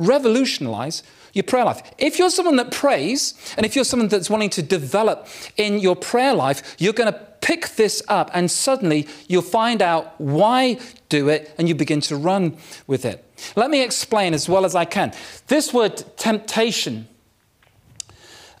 revolutionize 0.00 1.02
your 1.32 1.44
prayer 1.44 1.64
life. 1.64 1.82
If 1.98 2.18
you're 2.18 2.30
someone 2.30 2.56
that 2.56 2.72
prays, 2.72 3.34
and 3.56 3.64
if 3.64 3.76
you're 3.76 3.84
someone 3.84 4.08
that's 4.08 4.30
wanting 4.30 4.50
to 4.50 4.62
develop 4.62 5.28
in 5.56 5.78
your 5.78 5.94
prayer 5.94 6.34
life, 6.34 6.74
you're 6.78 6.92
going 6.92 7.12
to 7.12 7.20
pick 7.40 7.68
this 7.70 8.02
up 8.08 8.30
and 8.34 8.50
suddenly 8.50 9.06
you'll 9.28 9.42
find 9.42 9.80
out 9.80 10.20
why 10.20 10.78
do 11.08 11.28
it 11.28 11.54
and 11.58 11.68
you 11.68 11.74
begin 11.74 12.00
to 12.00 12.16
run 12.16 12.56
with 12.86 13.04
it. 13.04 13.24
Let 13.56 13.70
me 13.70 13.82
explain 13.82 14.34
as 14.34 14.48
well 14.48 14.64
as 14.64 14.74
I 14.74 14.84
can. 14.84 15.12
This 15.46 15.72
word 15.72 16.02
temptation, 16.16 17.08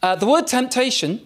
uh, 0.02 0.16
the 0.16 0.26
word 0.26 0.46
temptation 0.46 1.20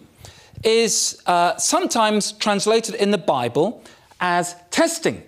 is 0.63 1.21
uh, 1.27 1.55
sometimes 1.57 2.31
translated 2.33 2.95
in 2.95 3.11
the 3.11 3.17
Bible 3.17 3.83
as 4.19 4.55
testing. 4.71 5.23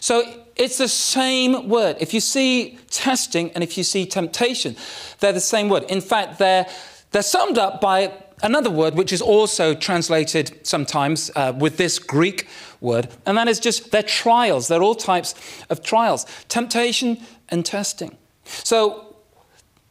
So 0.00 0.45
it's 0.56 0.78
the 0.78 0.88
same 0.88 1.68
word. 1.68 1.96
If 2.00 2.14
you 2.14 2.20
see 2.20 2.78
testing 2.90 3.50
and 3.52 3.62
if 3.62 3.76
you 3.76 3.84
see 3.84 4.06
temptation, 4.06 4.76
they're 5.20 5.32
the 5.32 5.40
same 5.40 5.68
word. 5.68 5.84
In 5.84 6.00
fact, 6.00 6.38
they're, 6.38 6.66
they're 7.12 7.22
summed 7.22 7.58
up 7.58 7.80
by 7.80 8.12
another 8.42 8.70
word 8.70 8.94
which 8.94 9.12
is 9.12 9.22
also 9.22 9.74
translated 9.74 10.58
sometimes 10.66 11.30
uh, 11.36 11.52
with 11.58 11.76
this 11.76 11.98
Greek 11.98 12.48
word, 12.80 13.08
and 13.24 13.36
that 13.38 13.48
is 13.48 13.60
just 13.60 13.90
they're 13.90 14.02
trials. 14.02 14.68
They're 14.68 14.82
all 14.82 14.94
types 14.94 15.34
of 15.70 15.82
trials 15.82 16.26
temptation 16.48 17.18
and 17.48 17.64
testing. 17.64 18.16
So 18.44 19.16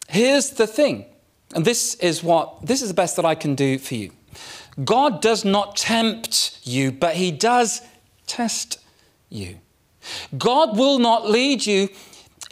here's 0.07 0.51
the 0.51 0.67
thing, 0.67 1.05
and 1.53 1.65
this 1.65 1.95
is 1.95 2.23
what 2.23 2.65
this 2.65 2.81
is 2.81 2.89
the 2.89 2.93
best 2.93 3.15
that 3.15 3.25
I 3.25 3.35
can 3.35 3.55
do 3.55 3.77
for 3.77 3.95
you. 3.95 4.11
God 4.83 5.21
does 5.21 5.45
not 5.45 5.75
tempt 5.75 6.59
you, 6.63 6.91
but 6.91 7.15
He 7.15 7.31
does 7.31 7.81
test 8.27 8.79
you. 9.29 9.59
God 10.37 10.77
will 10.77 10.99
not 10.99 11.29
lead 11.29 11.65
you 11.65 11.89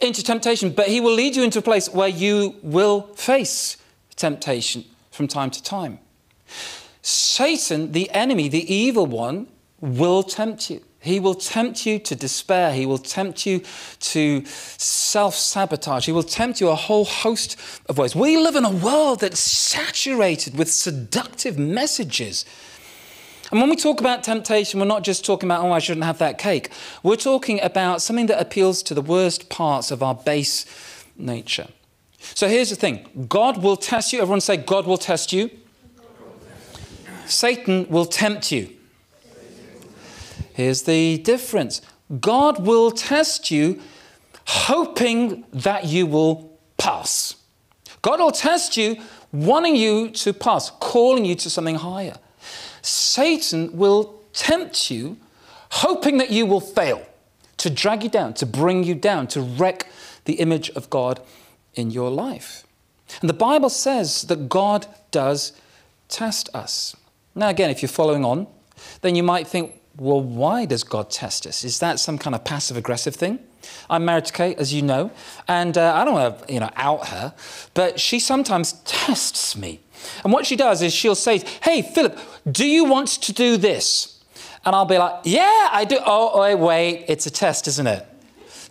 into 0.00 0.22
temptation, 0.22 0.70
but 0.70 0.88
He 0.88 1.00
will 1.00 1.14
lead 1.14 1.36
you 1.36 1.42
into 1.42 1.58
a 1.58 1.62
place 1.62 1.88
where 1.88 2.08
you 2.08 2.56
will 2.62 3.02
face 3.14 3.76
temptation 4.16 4.84
from 5.10 5.28
time 5.28 5.50
to 5.50 5.62
time. 5.62 5.98
Satan, 7.02 7.92
the 7.92 8.10
enemy, 8.10 8.48
the 8.48 8.72
evil 8.72 9.06
one, 9.06 9.48
will 9.80 10.22
tempt 10.22 10.70
you. 10.70 10.82
He 11.04 11.20
will 11.20 11.34
tempt 11.34 11.84
you 11.84 11.98
to 11.98 12.16
despair. 12.16 12.72
He 12.72 12.86
will 12.86 12.96
tempt 12.96 13.44
you 13.44 13.62
to 14.00 14.42
self 14.46 15.34
sabotage. 15.34 16.06
He 16.06 16.12
will 16.12 16.22
tempt 16.22 16.62
you 16.62 16.70
a 16.70 16.74
whole 16.74 17.04
host 17.04 17.60
of 17.90 17.98
ways. 17.98 18.16
We 18.16 18.38
live 18.38 18.56
in 18.56 18.64
a 18.64 18.70
world 18.70 19.20
that's 19.20 19.38
saturated 19.38 20.56
with 20.56 20.72
seductive 20.72 21.58
messages. 21.58 22.46
And 23.50 23.60
when 23.60 23.68
we 23.68 23.76
talk 23.76 24.00
about 24.00 24.24
temptation, 24.24 24.80
we're 24.80 24.86
not 24.86 25.04
just 25.04 25.24
talking 25.24 25.48
about, 25.48 25.64
oh, 25.64 25.72
I 25.72 25.78
shouldn't 25.78 26.04
have 26.04 26.18
that 26.18 26.38
cake. 26.38 26.70
We're 27.02 27.16
talking 27.16 27.60
about 27.62 28.00
something 28.00 28.26
that 28.26 28.40
appeals 28.40 28.82
to 28.84 28.94
the 28.94 29.02
worst 29.02 29.48
parts 29.48 29.90
of 29.90 30.02
our 30.02 30.14
base 30.14 30.64
nature. 31.16 31.68
So 32.18 32.48
here's 32.48 32.70
the 32.70 32.76
thing 32.76 33.26
God 33.28 33.62
will 33.62 33.76
test 33.76 34.12
you. 34.12 34.20
Everyone 34.20 34.40
say, 34.40 34.56
God 34.56 34.86
will 34.86 34.98
test 34.98 35.32
you. 35.32 35.50
Satan 37.26 37.86
will 37.88 38.06
tempt 38.06 38.50
you. 38.50 38.70
Here's 40.54 40.82
the 40.82 41.18
difference 41.18 41.82
God 42.20 42.64
will 42.66 42.90
test 42.90 43.50
you 43.50 43.80
hoping 44.46 45.44
that 45.52 45.86
you 45.86 46.06
will 46.06 46.58
pass. 46.76 47.36
God 48.02 48.20
will 48.20 48.30
test 48.30 48.76
you 48.76 48.96
wanting 49.32 49.74
you 49.74 50.10
to 50.10 50.32
pass, 50.32 50.70
calling 50.70 51.24
you 51.24 51.34
to 51.36 51.50
something 51.50 51.76
higher. 51.76 52.16
Satan 52.84 53.76
will 53.76 54.20
tempt 54.32 54.90
you 54.90 55.16
hoping 55.70 56.18
that 56.18 56.30
you 56.30 56.46
will 56.46 56.60
fail, 56.60 57.04
to 57.56 57.70
drag 57.70 58.02
you 58.02 58.08
down, 58.08 58.34
to 58.34 58.46
bring 58.46 58.84
you 58.84 58.94
down, 58.94 59.26
to 59.28 59.40
wreck 59.40 59.86
the 60.24 60.34
image 60.34 60.70
of 60.70 60.90
God 60.90 61.20
in 61.74 61.90
your 61.90 62.10
life. 62.10 62.64
And 63.20 63.28
the 63.28 63.34
Bible 63.34 63.70
says 63.70 64.22
that 64.22 64.48
God 64.48 64.86
does 65.10 65.52
test 66.08 66.48
us. 66.54 66.94
Now, 67.34 67.48
again, 67.48 67.70
if 67.70 67.82
you're 67.82 67.88
following 67.88 68.24
on, 68.24 68.46
then 69.00 69.14
you 69.14 69.22
might 69.22 69.46
think, 69.46 69.80
well, 69.96 70.20
why 70.20 70.64
does 70.64 70.84
God 70.84 71.10
test 71.10 71.46
us? 71.46 71.64
Is 71.64 71.78
that 71.78 71.98
some 71.98 72.18
kind 72.18 72.34
of 72.34 72.44
passive 72.44 72.76
aggressive 72.76 73.14
thing? 73.14 73.38
I'm 73.88 74.04
married 74.04 74.26
to 74.26 74.32
Kate, 74.32 74.58
as 74.58 74.72
you 74.72 74.82
know, 74.82 75.10
and 75.48 75.76
uh, 75.76 75.94
I 75.94 76.04
don't 76.04 76.14
want 76.14 76.46
to, 76.46 76.52
you 76.52 76.60
know, 76.60 76.70
out 76.76 77.08
her, 77.08 77.34
but 77.74 78.00
she 78.00 78.18
sometimes 78.18 78.74
tests 78.84 79.56
me. 79.56 79.80
And 80.22 80.32
what 80.32 80.46
she 80.46 80.56
does 80.56 80.82
is 80.82 80.92
she'll 80.92 81.14
say, 81.14 81.38
"Hey, 81.62 81.82
Philip, 81.82 82.18
do 82.50 82.66
you 82.66 82.84
want 82.84 83.08
to 83.08 83.32
do 83.32 83.56
this?" 83.56 84.22
And 84.64 84.74
I'll 84.74 84.84
be 84.84 84.98
like, 84.98 85.20
"Yeah, 85.24 85.68
I 85.72 85.84
do." 85.84 85.98
Oh, 86.04 86.40
wait, 86.40 86.54
wait, 86.56 87.04
it's 87.08 87.26
a 87.26 87.30
test, 87.30 87.68
isn't 87.68 87.86
it? 87.86 88.06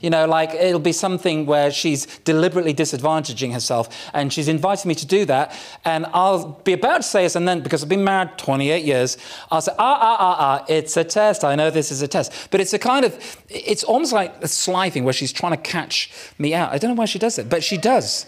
You 0.04 0.10
know, 0.10 0.28
like 0.28 0.54
it'll 0.54 0.82
be 0.82 0.92
something 0.92 1.46
where 1.46 1.72
she's 1.72 2.06
deliberately 2.26 2.74
disadvantaging 2.74 3.54
herself 3.54 3.88
and 4.14 4.34
she's 4.34 4.50
inviting 4.50 4.90
me 4.90 4.96
to 4.96 5.06
do 5.06 5.24
that. 5.26 5.58
And 5.86 6.06
I'll 6.08 6.60
be 6.66 6.74
about 6.74 6.98
to 6.98 7.04
say 7.04 7.24
this, 7.24 7.38
and 7.38 7.48
then 7.48 7.62
because 7.62 7.84
I've 7.84 7.90
been 7.90 8.04
married 8.04 8.38
28 8.38 8.84
years, 8.84 9.18
I'll 9.50 9.62
say, 9.62 9.72
ah, 9.80 9.98
ah, 10.02 10.18
ah, 10.20 10.36
ah, 10.40 10.66
it's 10.68 10.98
a 10.98 11.06
test. 11.06 11.46
I 11.46 11.56
know 11.56 11.70
this 11.70 11.90
is 11.90 12.02
a 12.02 12.08
test. 12.10 12.50
But 12.52 12.60
it's 12.60 12.74
a 12.74 12.80
kind 12.80 13.06
of, 13.06 13.18
it's 13.50 13.86
almost 13.86 14.12
like 14.12 14.36
a 14.44 14.48
sly 14.50 14.90
thing 14.90 15.06
where 15.06 15.14
she's 15.14 15.32
trying 15.32 15.54
to 15.54 15.58
catch 15.58 16.12
me 16.38 16.54
out. 16.54 16.74
I 16.74 16.78
don't 16.78 16.90
know 16.90 17.00
why 17.00 17.06
she 17.06 17.18
does 17.18 17.40
it, 17.40 17.50
but 17.50 17.64
she 17.64 17.78
does. 17.78 18.26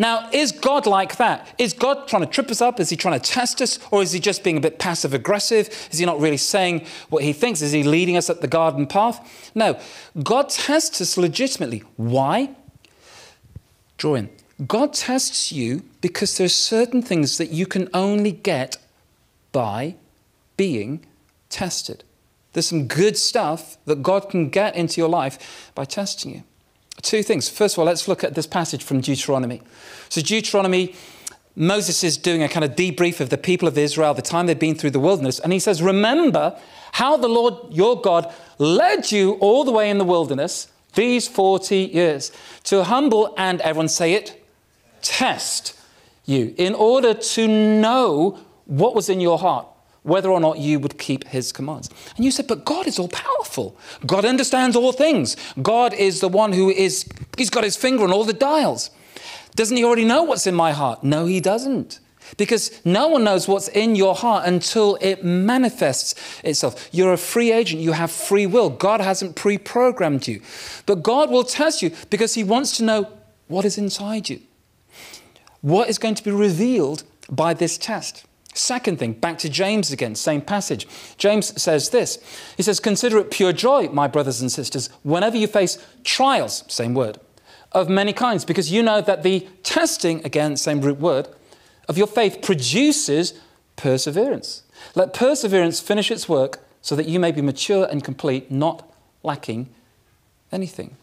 Now, 0.00 0.30
is 0.32 0.50
God 0.50 0.86
like 0.86 1.18
that? 1.18 1.46
Is 1.58 1.74
God 1.74 2.08
trying 2.08 2.22
to 2.22 2.28
trip 2.28 2.50
us 2.50 2.62
up? 2.62 2.80
Is 2.80 2.88
he 2.88 2.96
trying 2.96 3.20
to 3.20 3.30
test 3.30 3.60
us? 3.60 3.78
Or 3.90 4.00
is 4.00 4.12
he 4.12 4.18
just 4.18 4.42
being 4.42 4.56
a 4.56 4.60
bit 4.60 4.78
passive 4.78 5.12
aggressive? 5.12 5.68
Is 5.92 5.98
he 5.98 6.06
not 6.06 6.18
really 6.18 6.38
saying 6.38 6.86
what 7.10 7.22
he 7.22 7.34
thinks? 7.34 7.60
Is 7.60 7.72
he 7.72 7.82
leading 7.82 8.16
us 8.16 8.30
up 8.30 8.40
the 8.40 8.48
garden 8.48 8.86
path? 8.86 9.52
No. 9.54 9.78
God 10.22 10.48
tests 10.48 11.02
us 11.02 11.18
legitimately. 11.18 11.84
Why? 11.96 12.56
Draw 13.98 14.14
in. 14.14 14.30
God 14.66 14.94
tests 14.94 15.52
you 15.52 15.82
because 16.00 16.38
there's 16.38 16.54
certain 16.54 17.02
things 17.02 17.36
that 17.36 17.50
you 17.50 17.66
can 17.66 17.90
only 17.92 18.32
get 18.32 18.78
by 19.52 19.96
being 20.56 21.04
tested. 21.50 22.04
There's 22.54 22.68
some 22.68 22.86
good 22.86 23.18
stuff 23.18 23.76
that 23.84 24.02
God 24.02 24.30
can 24.30 24.48
get 24.48 24.76
into 24.76 24.98
your 24.98 25.10
life 25.10 25.70
by 25.74 25.84
testing 25.84 26.34
you. 26.34 26.42
Two 27.02 27.22
things. 27.22 27.48
First 27.48 27.74
of 27.74 27.80
all, 27.80 27.84
let's 27.86 28.08
look 28.08 28.24
at 28.24 28.34
this 28.34 28.46
passage 28.46 28.82
from 28.82 29.00
Deuteronomy. 29.00 29.62
So, 30.08 30.20
Deuteronomy, 30.20 30.94
Moses 31.56 32.04
is 32.04 32.16
doing 32.16 32.42
a 32.42 32.48
kind 32.48 32.64
of 32.64 32.72
debrief 32.72 33.20
of 33.20 33.30
the 33.30 33.38
people 33.38 33.66
of 33.68 33.76
Israel, 33.76 34.14
the 34.14 34.22
time 34.22 34.46
they've 34.46 34.58
been 34.58 34.74
through 34.74 34.90
the 34.90 35.00
wilderness, 35.00 35.38
and 35.40 35.52
he 35.52 35.58
says, 35.58 35.82
Remember 35.82 36.58
how 36.92 37.16
the 37.16 37.28
Lord 37.28 37.54
your 37.70 38.00
God 38.00 38.32
led 38.58 39.10
you 39.12 39.32
all 39.34 39.64
the 39.64 39.72
way 39.72 39.90
in 39.90 39.98
the 39.98 40.04
wilderness 40.04 40.68
these 40.94 41.28
40 41.28 41.76
years 41.76 42.32
to 42.64 42.84
humble 42.84 43.34
and, 43.38 43.60
everyone 43.60 43.88
say 43.88 44.14
it, 44.14 44.44
test 45.02 45.78
you 46.26 46.54
in 46.58 46.74
order 46.74 47.14
to 47.14 47.48
know 47.48 48.38
what 48.66 48.94
was 48.94 49.08
in 49.08 49.20
your 49.20 49.38
heart 49.38 49.66
whether 50.02 50.30
or 50.30 50.40
not 50.40 50.58
you 50.58 50.80
would 50.80 50.98
keep 50.98 51.24
his 51.28 51.52
commands. 51.52 51.90
And 52.16 52.24
you 52.24 52.30
said, 52.30 52.46
but 52.46 52.64
God 52.64 52.86
is 52.86 52.98
all 52.98 53.08
powerful. 53.08 53.76
God 54.06 54.24
understands 54.24 54.76
all 54.76 54.92
things. 54.92 55.36
God 55.60 55.92
is 55.92 56.20
the 56.20 56.28
one 56.28 56.52
who 56.52 56.70
is, 56.70 57.06
he's 57.36 57.50
got 57.50 57.64
his 57.64 57.76
finger 57.76 58.04
on 58.04 58.12
all 58.12 58.24
the 58.24 58.32
dials. 58.32 58.90
Doesn't 59.54 59.76
he 59.76 59.84
already 59.84 60.04
know 60.04 60.22
what's 60.22 60.46
in 60.46 60.54
my 60.54 60.72
heart? 60.72 61.04
No, 61.04 61.26
he 61.26 61.40
doesn't. 61.40 61.98
Because 62.36 62.80
no 62.84 63.08
one 63.08 63.24
knows 63.24 63.48
what's 63.48 63.68
in 63.68 63.96
your 63.96 64.14
heart 64.14 64.46
until 64.46 64.96
it 65.00 65.24
manifests 65.24 66.14
itself. 66.44 66.88
You're 66.92 67.12
a 67.12 67.18
free 67.18 67.50
agent, 67.52 67.82
you 67.82 67.92
have 67.92 68.10
free 68.10 68.46
will. 68.46 68.70
God 68.70 69.00
hasn't 69.00 69.34
pre 69.34 69.58
programmed 69.58 70.28
you. 70.28 70.40
But 70.86 71.02
God 71.02 71.30
will 71.30 71.42
test 71.42 71.82
you 71.82 71.90
because 72.08 72.34
He 72.34 72.44
wants 72.44 72.76
to 72.76 72.84
know 72.84 73.08
what 73.48 73.64
is 73.64 73.76
inside 73.76 74.30
you. 74.30 74.40
What 75.60 75.88
is 75.88 75.98
going 75.98 76.14
to 76.14 76.24
be 76.24 76.30
revealed 76.30 77.02
by 77.28 77.52
this 77.52 77.76
test? 77.76 78.24
Second 78.54 78.98
thing, 78.98 79.12
back 79.12 79.38
to 79.38 79.48
James 79.48 79.92
again, 79.92 80.14
same 80.14 80.40
passage. 80.40 80.86
James 81.16 81.60
says 81.60 81.90
this 81.90 82.18
He 82.56 82.62
says, 82.62 82.80
Consider 82.80 83.18
it 83.18 83.30
pure 83.30 83.52
joy, 83.52 83.88
my 83.88 84.08
brothers 84.08 84.40
and 84.40 84.50
sisters, 84.50 84.88
whenever 85.02 85.36
you 85.36 85.46
face 85.46 85.78
trials, 86.02 86.64
same 86.68 86.94
word, 86.94 87.18
of 87.72 87.88
many 87.88 88.12
kinds, 88.12 88.44
because 88.44 88.72
you 88.72 88.82
know 88.82 89.00
that 89.00 89.22
the 89.22 89.46
testing, 89.62 90.24
again, 90.24 90.56
same 90.56 90.80
root 90.80 90.98
word, 90.98 91.28
of 91.88 91.96
your 91.96 92.08
faith 92.08 92.42
produces 92.42 93.34
perseverance. 93.76 94.62
Let 94.94 95.14
perseverance 95.14 95.80
finish 95.80 96.10
its 96.10 96.28
work 96.28 96.60
so 96.82 96.96
that 96.96 97.06
you 97.06 97.20
may 97.20 97.30
be 97.32 97.42
mature 97.42 97.86
and 97.88 98.02
complete, 98.02 98.50
not 98.50 98.88
lacking 99.22 99.68
anything. 100.50 100.96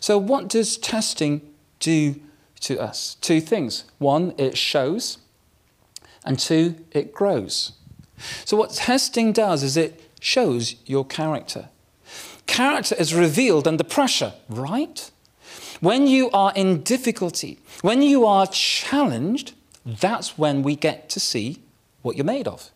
So, 0.00 0.18
what 0.18 0.48
does 0.48 0.76
testing 0.76 1.40
do 1.78 2.20
to 2.60 2.78
us? 2.78 3.16
Two 3.20 3.40
things. 3.40 3.84
One, 3.98 4.34
it 4.36 4.56
shows 4.58 5.18
and 6.24 6.38
two, 6.38 6.76
it 6.92 7.12
grows. 7.12 7.72
So, 8.44 8.56
what 8.56 8.72
testing 8.72 9.32
does 9.32 9.62
is 9.62 9.76
it 9.76 10.02
shows 10.20 10.76
your 10.86 11.04
character. 11.04 11.68
Character 12.46 12.94
is 12.98 13.14
revealed 13.14 13.66
under 13.66 13.84
pressure, 13.84 14.34
right? 14.48 15.10
When 15.80 16.06
you 16.06 16.30
are 16.32 16.52
in 16.54 16.82
difficulty, 16.82 17.58
when 17.80 18.02
you 18.02 18.26
are 18.26 18.46
challenged, 18.46 19.54
that's 19.86 20.36
when 20.36 20.62
we 20.62 20.76
get 20.76 21.08
to 21.10 21.20
see 21.20 21.62
what 22.02 22.16
you're 22.16 22.24
made 22.24 22.46
of. 22.46 22.70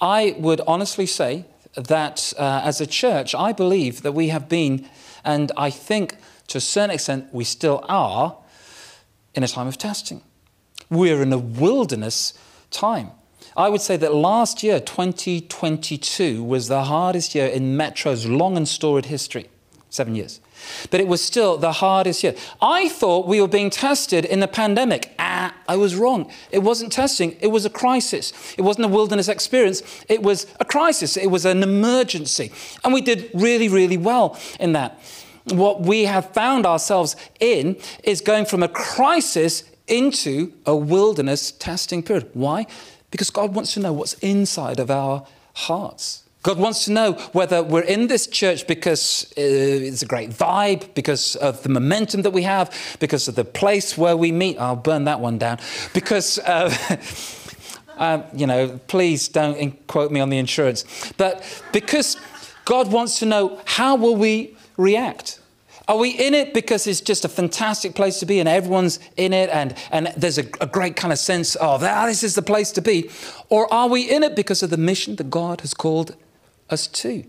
I 0.00 0.36
would 0.38 0.60
honestly 0.66 1.06
say 1.06 1.46
that 1.74 2.34
uh, 2.38 2.60
as 2.64 2.80
a 2.80 2.86
church, 2.86 3.34
I 3.34 3.52
believe 3.52 4.02
that 4.02 4.12
we 4.12 4.28
have 4.28 4.48
been, 4.48 4.86
and 5.24 5.50
I 5.56 5.70
think 5.70 6.16
to 6.48 6.58
a 6.58 6.60
certain 6.60 6.90
extent 6.90 7.32
we 7.32 7.44
still 7.44 7.82
are, 7.88 8.36
in 9.34 9.42
a 9.42 9.48
time 9.48 9.66
of 9.66 9.78
testing. 9.78 10.22
We're 10.92 11.22
in 11.22 11.32
a 11.32 11.38
wilderness 11.38 12.34
time. 12.70 13.10
I 13.56 13.68
would 13.68 13.80
say 13.80 13.96
that 13.96 14.14
last 14.14 14.62
year, 14.62 14.78
2022, 14.78 16.44
was 16.44 16.68
the 16.68 16.84
hardest 16.84 17.34
year 17.34 17.46
in 17.46 17.76
Metro's 17.76 18.26
long 18.26 18.56
and 18.56 18.68
storied 18.68 19.06
history 19.06 19.48
seven 19.88 20.14
years. 20.14 20.40
But 20.90 21.00
it 21.00 21.08
was 21.08 21.22
still 21.22 21.58
the 21.58 21.72
hardest 21.72 22.22
year. 22.22 22.34
I 22.60 22.88
thought 22.88 23.26
we 23.26 23.40
were 23.40 23.48
being 23.48 23.70
tested 23.70 24.24
in 24.24 24.40
the 24.40 24.48
pandemic. 24.48 25.14
Ah, 25.18 25.54
I 25.68 25.76
was 25.76 25.96
wrong. 25.96 26.30
It 26.50 26.60
wasn't 26.60 26.92
testing, 26.92 27.36
it 27.40 27.48
was 27.48 27.64
a 27.64 27.70
crisis. 27.70 28.32
It 28.56 28.62
wasn't 28.62 28.86
a 28.86 28.88
wilderness 28.88 29.28
experience, 29.28 29.82
it 30.08 30.22
was 30.22 30.46
a 30.60 30.64
crisis, 30.64 31.16
it 31.16 31.30
was 31.30 31.44
an 31.44 31.62
emergency. 31.62 32.52
And 32.84 32.92
we 32.92 33.00
did 33.00 33.30
really, 33.34 33.68
really 33.68 33.98
well 33.98 34.38
in 34.60 34.72
that. 34.72 34.98
What 35.44 35.82
we 35.82 36.04
have 36.04 36.32
found 36.32 36.66
ourselves 36.66 37.16
in 37.40 37.76
is 38.04 38.20
going 38.20 38.46
from 38.46 38.62
a 38.62 38.68
crisis 38.68 39.64
into 39.92 40.52
a 40.64 40.74
wilderness 40.74 41.52
testing 41.52 42.02
period. 42.02 42.30
Why? 42.32 42.66
Because 43.10 43.30
God 43.30 43.54
wants 43.54 43.74
to 43.74 43.80
know 43.80 43.92
what's 43.92 44.14
inside 44.14 44.80
of 44.80 44.90
our 44.90 45.26
hearts. 45.54 46.22
God 46.42 46.58
wants 46.58 46.86
to 46.86 46.92
know 46.92 47.12
whether 47.32 47.62
we're 47.62 47.82
in 47.82 48.08
this 48.08 48.26
church 48.26 48.66
because 48.66 49.32
uh, 49.38 49.40
it's 49.40 50.02
a 50.02 50.06
great 50.06 50.30
vibe, 50.30 50.92
because 50.94 51.36
of 51.36 51.62
the 51.62 51.68
momentum 51.68 52.22
that 52.22 52.32
we 52.32 52.42
have, 52.42 52.96
because 52.98 53.28
of 53.28 53.36
the 53.36 53.44
place 53.44 53.96
where 53.96 54.16
we 54.16 54.32
meet. 54.32 54.58
I'll 54.58 54.74
burn 54.74 55.04
that 55.04 55.20
one 55.20 55.38
down. 55.38 55.58
Because, 55.94 56.40
uh, 56.40 56.74
um, 57.96 58.24
you 58.34 58.46
know, 58.46 58.80
please 58.88 59.28
don't 59.28 59.86
quote 59.86 60.10
me 60.10 60.18
on 60.18 60.30
the 60.30 60.38
insurance. 60.38 60.84
But 61.16 61.44
because 61.70 62.16
God 62.64 62.90
wants 62.90 63.20
to 63.20 63.26
know 63.26 63.60
how 63.64 63.94
will 63.94 64.16
we 64.16 64.56
react? 64.76 65.38
Are 65.88 65.96
we 65.96 66.10
in 66.10 66.32
it 66.34 66.54
because 66.54 66.86
it's 66.86 67.00
just 67.00 67.24
a 67.24 67.28
fantastic 67.28 67.94
place 67.94 68.20
to 68.20 68.26
be 68.26 68.38
and 68.38 68.48
everyone's 68.48 69.00
in 69.16 69.32
it 69.32 69.50
and, 69.50 69.74
and 69.90 70.12
there's 70.16 70.38
a, 70.38 70.44
a 70.60 70.66
great 70.66 70.96
kind 70.96 71.12
of 71.12 71.18
sense 71.18 71.56
of, 71.56 71.82
ah, 71.82 72.06
this 72.06 72.22
is 72.22 72.34
the 72.34 72.42
place 72.42 72.70
to 72.72 72.82
be? 72.82 73.10
Or 73.48 73.72
are 73.72 73.88
we 73.88 74.08
in 74.08 74.22
it 74.22 74.36
because 74.36 74.62
of 74.62 74.70
the 74.70 74.76
mission 74.76 75.16
that 75.16 75.30
God 75.30 75.60
has 75.62 75.74
called 75.74 76.14
us 76.70 76.86
to? 76.86 77.24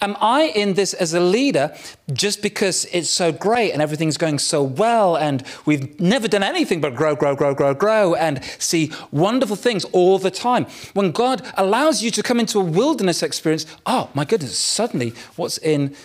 Am 0.00 0.16
I 0.20 0.44
in 0.54 0.74
this 0.74 0.94
as 0.94 1.12
a 1.12 1.18
leader 1.18 1.74
just 2.12 2.40
because 2.40 2.84
it's 2.92 3.10
so 3.10 3.32
great 3.32 3.72
and 3.72 3.82
everything's 3.82 4.16
going 4.16 4.38
so 4.38 4.62
well 4.62 5.16
and 5.16 5.42
we've 5.66 5.98
never 6.00 6.28
done 6.28 6.44
anything 6.44 6.80
but 6.80 6.94
grow, 6.94 7.16
grow, 7.16 7.34
grow, 7.34 7.52
grow, 7.52 7.74
grow 7.74 8.14
and 8.14 8.44
see 8.60 8.92
wonderful 9.10 9.56
things 9.56 9.84
all 9.86 10.20
the 10.20 10.30
time? 10.30 10.66
When 10.94 11.10
God 11.10 11.42
allows 11.56 12.00
you 12.00 12.12
to 12.12 12.22
come 12.22 12.38
into 12.38 12.60
a 12.60 12.64
wilderness 12.64 13.24
experience, 13.24 13.66
oh 13.84 14.08
my 14.14 14.24
goodness, 14.24 14.56
suddenly 14.56 15.14
what's 15.34 15.58
in 15.58 15.96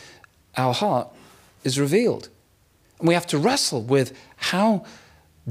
our 0.57 0.73
heart 0.73 1.09
is 1.67 1.79
revealed. 1.79 2.29
And 2.97 3.07
we 3.07 3.13
have 3.13 3.27
to 3.27 3.37
wrestle 3.37 3.83
with 3.83 4.17
how 4.37 4.83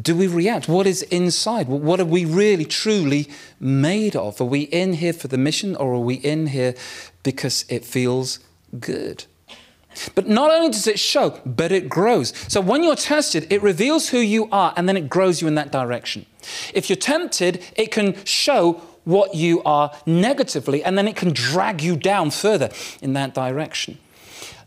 do 0.01 0.15
we 0.15 0.27
react? 0.27 0.69
What 0.69 0.87
is 0.87 1.03
inside? 1.05 1.69
What 1.69 2.01
are 2.01 2.05
we 2.05 2.25
really, 2.25 2.65
truly 2.65 3.29
made 3.61 4.15
of? 4.17 4.41
Are 4.41 4.45
we 4.45 4.63
in 4.63 4.95
here 4.95 5.13
for 5.13 5.29
the 5.29 5.39
mission 5.39 5.75
or 5.77 5.95
are 5.95 6.01
we 6.01 6.17
in 6.17 6.49
here 6.49 6.75
because 7.23 7.65
it 7.69 7.85
feels 7.85 8.41
good? 8.79 9.25
But 10.15 10.29
not 10.29 10.51
only 10.51 10.69
does 10.69 10.87
it 10.87 10.99
show, 10.99 11.41
but 11.47 11.73
it 11.73 11.89
grows. 11.89 12.35
So 12.49 12.61
when 12.61 12.85
you're 12.85 12.97
tested, 12.97 13.47
it 13.51 13.63
reveals 13.63 14.11
who 14.11 14.19
you 14.19 14.49
are 14.53 14.75
and 14.77 14.87
then 14.87 14.97
it 14.99 15.09
grows 15.09 15.41
you 15.41 15.49
in 15.49 15.55
that 15.55 15.73
direction. 15.73 16.27
If 16.75 16.91
you're 16.91 16.97
tempted, 16.97 17.65
it 17.77 17.91
can 17.91 18.23
show 18.25 18.83
what 19.05 19.35
you 19.35 19.63
are 19.63 19.97
negatively 20.05 20.85
and 20.85 20.99
then 20.99 21.09
it 21.09 21.17
can 21.17 21.33
drag 21.33 21.81
you 21.81 21.97
down 21.97 22.31
further 22.31 22.69
in 23.01 23.15
that 23.15 23.33
direction. 23.33 23.99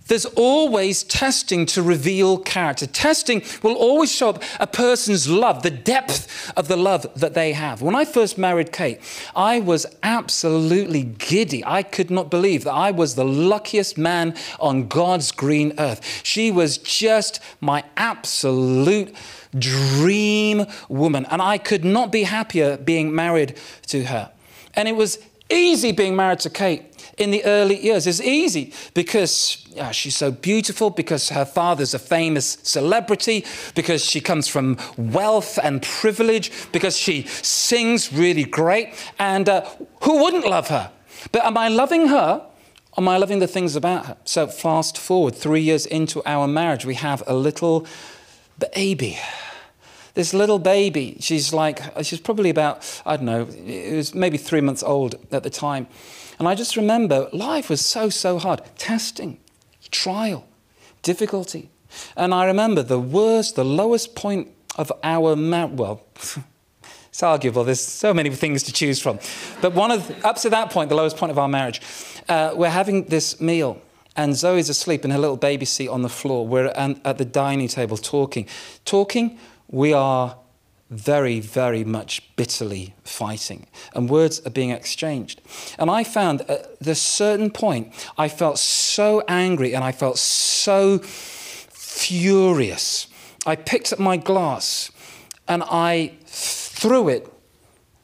There's 0.10 0.26
always 0.26 1.04
testing 1.04 1.66
to 1.68 1.82
reveal 1.82 2.40
character. 2.40 2.86
Testing 2.86 3.44
will 3.64 3.76
always 3.76 4.12
show 4.12 4.30
up 4.30 4.44
a 4.60 4.68
person's 4.68 5.30
love, 5.30 5.64
the 5.64 5.72
depth 5.72 6.52
of 6.58 6.68
the 6.68 6.76
love 6.76 7.08
that 7.16 7.36
they 7.36 7.54
have. 7.54 7.82
When 7.82 7.96
I 7.96 8.06
first 8.06 8.38
married 8.38 8.72
Kate, 8.72 9.00
I 9.36 9.60
was 9.60 9.86
absolutely 10.04 11.04
giddy. 11.04 11.64
I 11.64 11.84
could 11.84 12.10
not 12.10 12.30
believe 12.30 12.64
that 12.64 12.74
I 12.74 12.92
was 12.92 13.16
the 13.16 13.24
luckiest 13.24 13.98
man 13.98 14.36
on 14.60 14.88
God's 14.88 15.32
green 15.32 15.74
earth. 15.78 16.22
She 16.24 16.52
was 16.52 16.80
just 16.80 17.40
my 17.62 17.84
absolute 17.96 19.16
dream 19.58 20.66
woman, 20.90 21.26
and 21.28 21.42
I 21.42 21.58
could 21.60 21.86
not 21.86 22.12
be 22.12 22.24
happier 22.24 22.78
being 22.78 23.14
married 23.14 23.58
to 23.88 24.06
her. 24.06 24.32
And 24.74 24.88
it 24.88 24.96
was 24.96 25.20
easy 25.50 25.92
being 25.92 26.16
married 26.16 26.40
to 26.42 26.50
Kate 26.50 26.89
in 27.20 27.32
the 27.32 27.44
early 27.46 27.80
years. 27.84 28.08
It's 28.08 28.22
easy 28.22 28.74
because 28.94 29.66
yeah, 29.70 29.92
she's 29.92 30.16
so 30.16 30.32
beautiful, 30.32 30.90
because 30.90 31.30
her 31.30 31.46
father's 31.46 31.94
a 31.94 32.00
famous 32.00 32.58
celebrity, 32.64 33.46
because 33.76 34.04
she 34.04 34.22
comes 34.22 34.48
from 34.48 34.78
wealth 34.98 35.60
and 35.62 35.82
privilege, 35.82 36.52
because 36.72 36.98
she 36.98 37.24
sings 37.24 38.12
really 38.12 38.46
great. 38.46 38.94
And 39.20 39.48
uh, 39.48 39.70
who 40.04 40.24
wouldn't 40.24 40.48
love 40.48 40.70
her? 40.70 40.92
But 41.32 41.46
am 41.46 41.58
I 41.58 41.68
loving 41.68 42.08
her? 42.08 42.46
Am 42.98 43.08
I 43.08 43.18
loving 43.18 43.40
the 43.40 43.48
things 43.48 43.76
about 43.76 44.06
her? 44.08 44.18
So, 44.26 44.48
fast 44.48 44.98
forward 44.98 45.36
three 45.36 45.62
years 45.62 45.86
into 45.86 46.22
our 46.26 46.48
marriage, 46.48 46.86
we 46.86 46.96
have 46.96 47.24
a 47.28 47.36
little 47.36 47.86
baby 48.74 49.18
this 50.20 50.34
little 50.34 50.60
baby, 50.60 51.16
she's 51.22 51.54
like, 51.54 51.82
she's 52.04 52.20
probably 52.20 52.50
about, 52.50 53.02
I 53.06 53.16
don't 53.16 53.26
know, 53.26 53.48
it 53.66 53.96
was 53.96 54.14
maybe 54.14 54.38
three 54.38 54.60
months 54.60 54.84
old 54.84 55.16
at 55.32 55.44
the 55.44 55.50
time. 55.50 55.88
And 56.40 56.48
I 56.48 56.56
just 56.56 56.78
remember 56.78 57.28
life 57.34 57.70
was 57.70 57.86
so, 57.86 58.10
so 58.10 58.40
hard 58.40 58.62
testing, 58.78 59.40
trial, 59.92 60.48
difficulty. 61.02 61.70
And 62.16 62.34
I 62.34 62.46
remember 62.46 62.82
the 62.82 63.00
worst, 63.00 63.56
the 63.56 63.66
lowest 63.66 64.16
point 64.16 64.48
of 64.78 64.92
our 65.04 65.36
marriage, 65.36 65.74
well, 65.74 66.02
it's 67.10 67.22
arguable, 67.22 67.66
there's 67.66 67.82
so 67.82 68.14
many 68.14 68.30
things 68.30 68.64
to 68.64 68.74
choose 68.74 69.02
from. 69.02 69.20
But 69.62 69.74
one 69.74 69.92
of, 69.92 70.26
up 70.26 70.38
to 70.38 70.50
that 70.52 70.72
point, 70.72 70.90
the 70.90 70.96
lowest 70.96 71.18
point 71.18 71.32
of 71.32 71.38
our 71.38 71.50
marriage, 71.50 71.82
uh, 72.30 72.54
we're 72.56 72.70
having 72.70 73.06
this 73.06 73.42
meal. 73.42 73.82
And 74.16 74.36
Zoe's 74.36 74.70
asleep 74.70 75.06
in 75.06 75.12
her 75.12 75.18
little 75.18 75.38
baby 75.38 75.66
seat 75.66 75.88
on 75.88 76.02
the 76.02 76.10
floor. 76.10 76.48
We're 76.48 76.68
at 76.68 77.18
the 77.18 77.26
dining 77.26 77.68
table 77.68 77.96
talking. 77.96 78.48
Talking, 78.84 79.40
we 79.70 79.94
are 79.94 80.36
very, 80.90 81.40
very 81.40 81.84
much 81.84 82.36
bitterly 82.36 82.96
fighting, 83.04 83.68
and 83.94 84.10
words 84.10 84.42
are 84.46 84.50
being 84.50 84.72
exchanged. 84.72 85.42
And 85.78 85.92
I 85.92 86.04
found 86.04 86.42
at 86.42 86.80
the 86.80 86.96
certain 86.96 87.52
point, 87.52 87.94
I 88.18 88.28
felt 88.28 88.58
so 88.58 89.22
angry 89.28 89.76
and 89.76 89.84
I 89.84 89.92
felt 89.92 90.18
so 90.18 91.00
furious. 91.70 93.08
I 93.46 93.56
picked 93.56 93.94
up 93.94 94.00
my 94.00 94.18
glass 94.18 94.92
and 95.48 95.64
I 95.64 96.14
threw 96.26 97.08
it, 97.10 97.32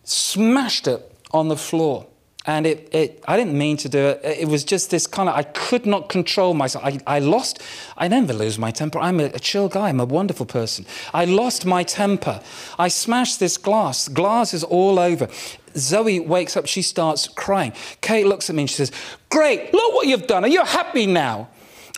smashed 0.04 0.88
it 0.88 1.12
on 1.32 1.48
the 1.48 1.58
floor. 1.58 2.08
And 2.48 2.68
it, 2.68 2.90
it, 2.94 3.24
I 3.28 3.38
didn't 3.38 3.58
mean 3.58 3.76
to 3.78 3.90
do 3.90 4.08
it. 4.08 4.22
It 4.24 4.48
was 4.48 4.64
just 4.64 4.92
this 4.92 5.08
kind 5.08 5.28
of, 5.28 5.36
I 5.36 5.44
could 5.44 5.86
not 5.86 6.10
control 6.10 6.54
myself. 6.54 6.86
I, 6.86 7.00
I 7.08 7.20
lost, 7.20 7.62
I 7.98 8.08
never 8.08 8.34
lose 8.34 8.60
my 8.60 8.70
temper. 8.70 9.00
I'm 9.00 9.20
a, 9.20 9.26
a 9.26 9.40
chill 9.40 9.68
guy. 9.68 9.90
I'm 9.90 10.00
a 10.00 10.06
wonderful 10.06 10.46
person. 10.46 10.86
I 11.14 11.26
lost 11.26 11.66
my 11.66 11.84
temper. 11.84 12.42
I 12.78 12.88
smashed 12.88 13.40
this 13.40 13.58
glass. 13.58 14.08
Glass 14.08 14.54
is 14.54 14.64
all 14.64 15.00
over. 15.00 15.28
Zoe 15.76 16.20
wakes 16.20 16.56
up. 16.56 16.68
She 16.68 16.84
starts 16.84 17.28
crying. 17.28 17.74
Kate 18.02 18.28
looks 18.28 18.50
at 18.50 18.56
me 18.56 18.64
and 18.64 18.70
she 18.70 18.76
says, 18.76 18.92
Great, 19.30 19.74
look 19.74 19.94
what 19.96 20.08
you've 20.08 20.28
done. 20.28 20.44
Are 20.46 20.50
you 20.50 20.64
happy 20.64 21.08
now? 21.08 21.50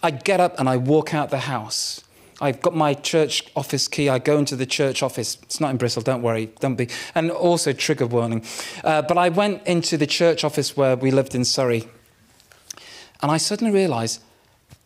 I 0.02 0.12
get 0.12 0.40
up 0.40 0.60
and 0.60 0.70
I 0.70 0.78
walk 0.78 1.14
out 1.14 1.30
the 1.30 1.40
house. 1.40 2.02
I've 2.40 2.62
got 2.62 2.76
my 2.76 2.94
church 2.94 3.44
office 3.56 3.88
key. 3.88 4.10
I 4.10 4.20
go 4.20 4.38
into 4.38 4.56
the 4.56 4.66
church 4.66 5.02
office. 5.02 5.38
It's 5.44 5.60
not 5.60 5.72
in 5.72 5.78
Bristol, 5.78 6.04
don't 6.04 6.22
worry, 6.22 6.52
don't 6.60 6.76
be. 6.76 6.88
And 7.16 7.32
also, 7.32 7.74
trigger 7.74 8.06
warning. 8.06 8.46
Uh, 8.84 9.02
but 9.02 9.18
I 9.18 9.30
went 9.30 9.66
into 9.66 9.98
the 9.98 10.06
church 10.06 10.44
office 10.44 10.78
where 10.78 10.96
we 10.96 11.10
lived 11.10 11.34
in 11.34 11.46
Surrey. 11.46 11.88
And 13.22 13.32
I 13.32 13.38
suddenly 13.38 13.74
realized 13.74 14.22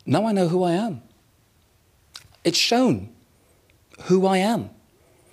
now 0.05 0.25
I 0.25 0.31
know 0.31 0.47
who 0.47 0.63
I 0.63 0.71
am. 0.71 1.01
It's 2.43 2.57
shown 2.57 3.09
who 4.03 4.25
I 4.25 4.37
am. 4.37 4.69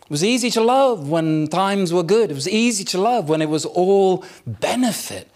It 0.02 0.10
was 0.10 0.24
easy 0.24 0.50
to 0.50 0.60
love 0.60 1.08
when 1.08 1.48
times 1.48 1.92
were 1.92 2.02
good, 2.02 2.30
it 2.30 2.34
was 2.34 2.48
easy 2.48 2.84
to 2.84 2.98
love 2.98 3.28
when 3.28 3.42
it 3.42 3.48
was 3.48 3.64
all 3.64 4.24
benefit. 4.46 5.30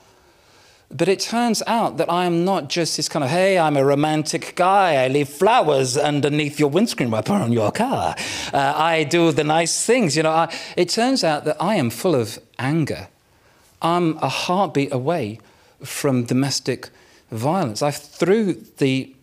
But 0.95 1.09
it 1.09 1.21
turns 1.21 1.63
out 1.67 1.97
that 1.97 2.11
I 2.11 2.27
am 2.27 2.45
not 2.45 2.69
just 2.69 2.99
this 2.99 3.09
kind 3.09 3.25
of, 3.25 3.31
hey, 3.31 3.59
I'm 3.59 3.79
a 3.79 3.85
romantic 3.85 4.55
guy. 4.55 5.03
I 5.03 5.09
leave 5.09 5.29
flowers 5.29 5.97
underneath 5.97 6.61
your 6.61 6.69
windscreen 6.69 7.11
wiper 7.11 7.33
on 7.33 7.51
your 7.51 7.73
car. 7.73 8.15
Uh, 8.53 8.75
I 8.77 9.05
do 9.05 9.33
the 9.33 9.45
nice 9.45 9.87
things. 9.87 10.17
You 10.17 10.25
know, 10.25 10.31
I, 10.31 10.55
it 10.77 10.91
turns 10.91 11.25
out 11.25 11.45
that 11.47 11.57
I 11.61 11.77
am 11.77 11.89
full 11.89 12.15
of 12.15 12.39
anger. 12.59 13.09
I'm 13.81 14.19
a 14.19 14.29
heartbeat 14.29 14.93
away 14.93 15.41
from 15.83 16.25
domestic 16.25 16.91
violence. 17.31 17.83
I 17.83 17.91
threw 17.91 18.53
the 18.53 19.15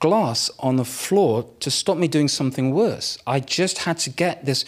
glass 0.00 0.50
on 0.60 0.76
the 0.76 0.84
floor 0.84 1.48
to 1.60 1.70
stop 1.70 1.96
me 1.96 2.06
doing 2.06 2.28
something 2.28 2.72
worse. 2.72 3.18
I 3.26 3.40
just 3.40 3.78
had 3.78 3.98
to 4.00 4.10
get 4.10 4.44
this 4.44 4.64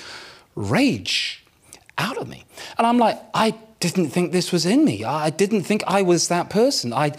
rage 0.55 1.44
out 1.98 2.16
of 2.16 2.29
me. 2.29 2.44
And 2.79 2.87
I'm 2.87 2.98
like, 2.98 3.20
I 3.35 3.55
didn't 3.81 4.11
think 4.11 4.33
this 4.33 4.53
was 4.53 4.64
in 4.66 4.85
me. 4.85 5.05
I 5.05 5.31
didn't 5.31 5.62
think 5.62 5.83
I 5.87 6.03
was 6.03 6.29
that 6.29 6.51
person. 6.51 6.93
I, 6.93 7.12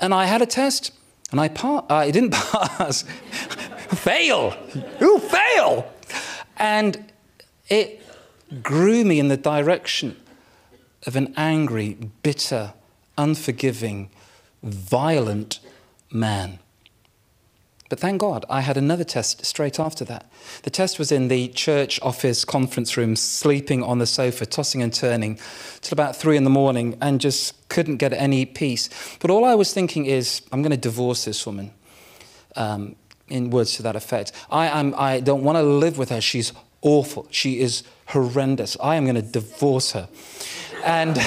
and 0.00 0.12
I 0.12 0.26
had 0.26 0.42
a 0.42 0.46
test, 0.46 0.92
and 1.30 1.40
I, 1.40 1.48
pa- 1.48 1.84
uh, 1.88 1.94
I 1.94 2.10
didn't 2.10 2.30
pass. 2.32 3.02
fail. 3.88 4.54
Ooh, 5.00 5.18
fail. 5.18 5.90
And 6.56 7.12
it 7.68 8.02
grew 8.62 9.04
me 9.04 9.18
in 9.20 9.28
the 9.28 9.36
direction 9.36 10.16
of 11.06 11.16
an 11.16 11.32
angry, 11.36 11.96
bitter, 12.22 12.74
unforgiving, 13.16 14.10
violent 14.62 15.60
man. 16.10 16.58
But 17.92 18.00
thank 18.00 18.22
God 18.22 18.46
I 18.48 18.62
had 18.62 18.78
another 18.78 19.04
test 19.04 19.44
straight 19.44 19.78
after 19.78 20.02
that. 20.06 20.24
The 20.62 20.70
test 20.70 20.98
was 20.98 21.12
in 21.12 21.28
the 21.28 21.48
church 21.48 22.00
office 22.00 22.42
conference 22.42 22.96
room, 22.96 23.16
sleeping 23.16 23.82
on 23.82 23.98
the 23.98 24.06
sofa, 24.06 24.46
tossing 24.46 24.80
and 24.80 24.94
turning 24.94 25.38
till 25.82 25.94
about 25.94 26.16
three 26.16 26.38
in 26.38 26.44
the 26.44 26.48
morning 26.48 26.96
and 27.02 27.20
just 27.20 27.68
couldn't 27.68 27.98
get 27.98 28.14
any 28.14 28.46
peace. 28.46 28.88
But 29.20 29.30
all 29.30 29.44
I 29.44 29.54
was 29.54 29.74
thinking 29.74 30.06
is, 30.06 30.40
I'm 30.52 30.62
going 30.62 30.70
to 30.70 30.78
divorce 30.78 31.26
this 31.26 31.44
woman. 31.44 31.70
Um, 32.56 32.96
in 33.28 33.50
words 33.50 33.76
to 33.76 33.82
that 33.82 33.94
effect. 33.94 34.32
I, 34.50 34.68
am, 34.68 34.94
I 34.96 35.20
don't 35.20 35.44
want 35.44 35.56
to 35.56 35.62
live 35.62 35.98
with 35.98 36.08
her. 36.08 36.22
She's 36.22 36.54
awful. 36.80 37.28
She 37.30 37.60
is 37.60 37.82
horrendous. 38.06 38.74
I 38.82 38.96
am 38.96 39.04
going 39.04 39.16
to 39.16 39.20
divorce 39.20 39.92
her. 39.92 40.08
And, 40.82 41.18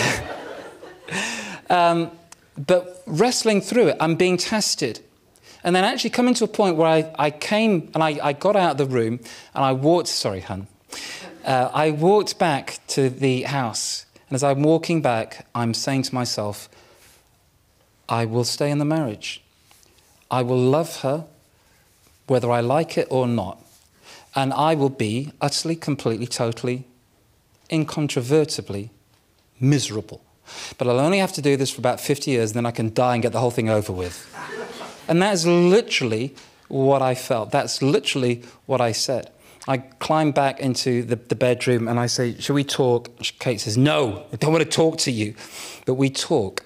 um, 1.70 2.10
but 2.58 3.04
wrestling 3.06 3.62
through 3.62 3.90
it, 3.90 3.98
I'm 4.00 4.16
being 4.16 4.38
tested. 4.38 5.02
And 5.66 5.76
then 5.76 5.84
actually 5.84 6.12
coming 6.12 6.36
to 6.36 6.44
a 6.44 6.48
point 6.48 6.78
where 6.78 6.88
I, 6.88 7.12
I 7.18 7.32
came 7.32 7.90
and 7.96 8.04
I, 8.04 8.20
I 8.24 8.34
got 8.34 8.56
out 8.56 8.74
of 8.74 8.78
the 8.78 8.86
room 8.86 9.20
and 9.56 9.66
I 9.66 9.72
walked, 9.74 10.08
sorry, 10.08 10.42
hun. 10.42 10.68
Uh, 11.44 11.72
I 11.74 11.90
walked 11.90 12.38
back 12.38 12.80
to 12.90 13.10
the 13.10 13.42
house. 13.42 14.06
And 14.30 14.36
as 14.36 14.44
I'm 14.44 14.62
walking 14.62 15.02
back, 15.02 15.48
I'm 15.56 15.74
saying 15.74 16.04
to 16.04 16.14
myself, 16.14 16.70
I 18.08 18.26
will 18.26 18.44
stay 18.44 18.70
in 18.70 18.78
the 18.78 18.86
marriage. 18.86 19.42
I 20.30 20.44
will 20.44 20.60
love 20.60 21.02
her 21.02 21.26
whether 22.28 22.52
I 22.52 22.62
like 22.62 22.96
it 22.96 23.08
or 23.10 23.28
not. 23.28 23.60
And 24.36 24.54
I 24.54 24.76
will 24.76 24.90
be 24.90 25.32
utterly, 25.42 25.76
completely, 25.76 26.28
totally, 26.28 26.86
incontrovertibly 27.72 28.92
miserable. 29.60 30.22
But 30.78 30.88
I'll 30.88 31.00
only 31.00 31.18
have 31.18 31.34
to 31.34 31.42
do 31.42 31.58
this 31.58 31.72
for 31.72 31.82
about 31.82 32.00
50 32.00 32.30
years, 32.30 32.52
and 32.52 32.58
then 32.58 32.66
I 32.68 32.72
can 32.72 32.94
die 32.94 33.16
and 33.16 33.24
get 33.24 33.32
the 33.32 33.40
whole 33.40 33.50
thing 33.50 33.70
over 33.70 33.92
with. 33.92 34.32
And 35.08 35.22
that 35.22 35.34
is 35.34 35.46
literally 35.46 36.36
what 36.68 37.02
I 37.02 37.16
felt. 37.16 37.52
That's 37.52 37.82
literally 37.82 38.44
what 38.66 38.82
I 38.82 38.92
said. 38.92 39.32
I 39.68 39.78
climb 39.78 40.32
back 40.32 40.60
into 40.60 41.04
the, 41.04 41.16
the 41.16 41.36
bedroom 41.36 41.88
and 41.88 42.00
I 42.00 42.06
say, 42.06 42.40
Shall 42.40 42.56
we 42.56 42.64
talk? 42.64 43.10
Kate 43.40 43.60
says, 43.60 43.78
No, 43.78 44.26
I 44.32 44.36
don't 44.36 44.52
want 44.52 44.64
to 44.64 44.70
talk 44.70 44.98
to 45.00 45.12
you. 45.12 45.36
But 45.86 45.96
we 45.96 46.10
talk. 46.10 46.64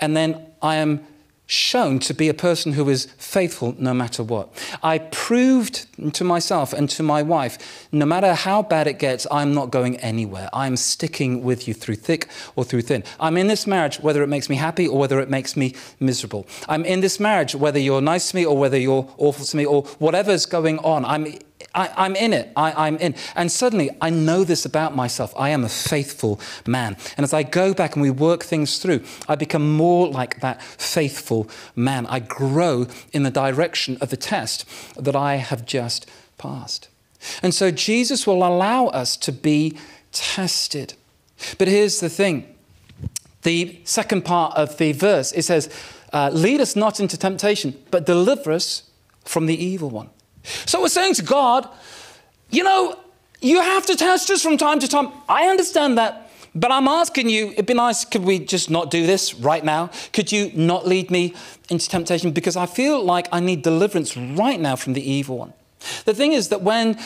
And 0.00 0.16
then 0.16 0.46
I 0.60 0.76
am 0.76 1.06
shown 1.46 1.98
to 1.98 2.14
be 2.14 2.28
a 2.28 2.34
person 2.34 2.72
who 2.72 2.88
is 2.88 3.06
faithful 3.18 3.74
no 3.78 3.92
matter 3.92 4.22
what. 4.22 4.48
I 4.82 4.98
proved 4.98 5.86
to 6.14 6.24
myself 6.24 6.72
and 6.72 6.88
to 6.90 7.02
my 7.02 7.22
wife 7.22 7.88
no 7.92 8.06
matter 8.06 8.34
how 8.34 8.62
bad 8.62 8.86
it 8.86 8.98
gets, 8.98 9.26
I'm 9.30 9.54
not 9.54 9.70
going 9.70 9.96
anywhere. 9.98 10.48
I'm 10.52 10.76
sticking 10.76 11.42
with 11.42 11.68
you 11.68 11.74
through 11.74 11.96
thick 11.96 12.28
or 12.56 12.64
through 12.64 12.82
thin. 12.82 13.04
I'm 13.20 13.36
in 13.36 13.46
this 13.46 13.66
marriage 13.66 14.00
whether 14.00 14.22
it 14.22 14.28
makes 14.28 14.48
me 14.48 14.56
happy 14.56 14.86
or 14.86 14.98
whether 14.98 15.20
it 15.20 15.28
makes 15.28 15.56
me 15.56 15.74
miserable. 16.00 16.46
I'm 16.68 16.84
in 16.84 17.00
this 17.00 17.20
marriage 17.20 17.54
whether 17.54 17.78
you're 17.78 18.00
nice 18.00 18.30
to 18.30 18.36
me 18.36 18.46
or 18.46 18.56
whether 18.56 18.78
you're 18.78 19.08
awful 19.18 19.44
to 19.44 19.56
me 19.56 19.66
or 19.66 19.82
whatever's 19.98 20.46
going 20.46 20.78
on. 20.78 21.04
I'm 21.04 21.26
I, 21.74 22.06
am 22.06 22.16
in 22.16 22.32
it. 22.32 22.52
I, 22.56 22.88
am 22.88 22.96
in. 22.98 23.14
And 23.34 23.50
suddenly 23.50 23.90
I 24.00 24.10
know 24.10 24.44
this 24.44 24.64
about 24.64 24.94
myself. 24.94 25.32
I 25.36 25.50
am 25.50 25.64
a 25.64 25.68
faithful 25.68 26.40
man. 26.66 26.96
And 27.16 27.24
as 27.24 27.32
I 27.34 27.42
go 27.42 27.74
back 27.74 27.94
and 27.94 28.02
we 28.02 28.10
work 28.10 28.44
things 28.44 28.78
through, 28.78 29.04
I 29.28 29.34
become 29.34 29.76
more 29.76 30.08
like 30.08 30.40
that 30.40 30.62
faithful 30.62 31.48
man. 31.74 32.06
I 32.06 32.20
grow 32.20 32.86
in 33.12 33.24
the 33.24 33.30
direction 33.30 33.98
of 34.00 34.10
the 34.10 34.16
test 34.16 34.64
that 34.96 35.16
I 35.16 35.36
have 35.36 35.66
just 35.66 36.08
passed. 36.38 36.88
And 37.42 37.54
so 37.54 37.70
Jesus 37.70 38.26
will 38.26 38.46
allow 38.46 38.86
us 38.86 39.16
to 39.18 39.32
be 39.32 39.76
tested. 40.12 40.94
But 41.58 41.68
here's 41.68 42.00
the 42.00 42.08
thing 42.08 42.54
the 43.42 43.80
second 43.84 44.24
part 44.24 44.56
of 44.56 44.78
the 44.78 44.92
verse 44.92 45.32
it 45.32 45.42
says, 45.42 45.68
uh, 46.12 46.30
Lead 46.32 46.60
us 46.60 46.76
not 46.76 47.00
into 47.00 47.16
temptation, 47.16 47.76
but 47.90 48.06
deliver 48.06 48.52
us 48.52 48.90
from 49.24 49.46
the 49.46 49.62
evil 49.62 49.90
one. 49.90 50.10
So 50.44 50.80
we're 50.80 50.88
saying 50.88 51.14
to 51.14 51.22
God, 51.22 51.68
you 52.50 52.62
know, 52.62 52.98
you 53.40 53.60
have 53.60 53.86
to 53.86 53.96
test 53.96 54.30
us 54.30 54.42
from 54.42 54.56
time 54.56 54.80
to 54.80 54.88
time. 54.88 55.08
I 55.28 55.46
understand 55.48 55.98
that. 55.98 56.30
But 56.54 56.70
I'm 56.70 56.86
asking 56.86 57.28
you, 57.28 57.48
it'd 57.48 57.66
be 57.66 57.74
nice, 57.74 58.04
could 58.04 58.22
we 58.22 58.38
just 58.38 58.70
not 58.70 58.90
do 58.90 59.06
this 59.06 59.34
right 59.34 59.64
now? 59.64 59.90
Could 60.12 60.30
you 60.30 60.52
not 60.54 60.86
lead 60.86 61.10
me 61.10 61.34
into 61.68 61.88
temptation? 61.88 62.30
Because 62.30 62.56
I 62.56 62.66
feel 62.66 63.02
like 63.02 63.26
I 63.32 63.40
need 63.40 63.62
deliverance 63.62 64.16
right 64.16 64.60
now 64.60 64.76
from 64.76 64.92
the 64.92 65.02
evil 65.02 65.38
one. 65.38 65.52
The 66.04 66.14
thing 66.14 66.32
is 66.32 66.48
that 66.50 66.62
when 66.62 66.96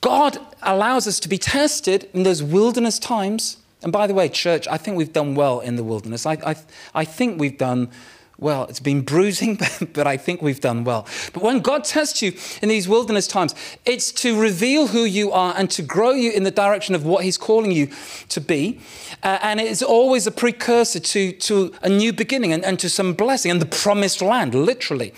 God 0.00 0.38
allows 0.62 1.06
us 1.06 1.20
to 1.20 1.28
be 1.28 1.38
tested 1.38 2.10
in 2.12 2.24
those 2.24 2.42
wilderness 2.42 2.98
times, 2.98 3.58
and 3.82 3.92
by 3.92 4.08
the 4.08 4.14
way, 4.14 4.28
church, 4.28 4.66
I 4.66 4.76
think 4.76 4.96
we've 4.96 5.12
done 5.12 5.36
well 5.36 5.60
in 5.60 5.76
the 5.76 5.84
wilderness. 5.84 6.26
I, 6.26 6.32
I, 6.44 6.56
I 6.94 7.04
think 7.04 7.38
we've 7.38 7.56
done 7.56 7.90
well. 8.38 8.64
It's 8.64 8.80
been 8.80 9.02
bruising, 9.02 9.58
but 9.92 10.06
I 10.06 10.16
think 10.16 10.42
we've 10.42 10.60
done 10.60 10.84
well. 10.84 11.06
But 11.32 11.42
when 11.42 11.60
God 11.60 11.84
tests 11.84 12.22
you 12.22 12.32
in 12.62 12.68
these 12.68 12.88
wilderness 12.88 13.26
times, 13.26 13.54
it's 13.84 14.12
to 14.12 14.40
reveal 14.40 14.88
who 14.88 15.04
you 15.04 15.32
are 15.32 15.54
and 15.56 15.70
to 15.70 15.82
grow 15.82 16.10
you 16.12 16.30
in 16.32 16.42
the 16.42 16.50
direction 16.50 16.94
of 16.94 17.04
what 17.04 17.24
He's 17.24 17.38
calling 17.38 17.70
you 17.70 17.88
to 18.28 18.40
be. 18.40 18.80
Uh, 19.22 19.38
and 19.42 19.60
it's 19.60 19.82
always 19.82 20.26
a 20.26 20.30
precursor 20.30 21.00
to, 21.00 21.32
to 21.32 21.72
a 21.82 21.88
new 21.88 22.12
beginning 22.12 22.52
and, 22.52 22.64
and 22.64 22.78
to 22.80 22.88
some 22.88 23.14
blessing 23.14 23.50
and 23.50 23.60
the 23.60 23.66
promised 23.66 24.20
land, 24.20 24.54
literally. 24.54 25.14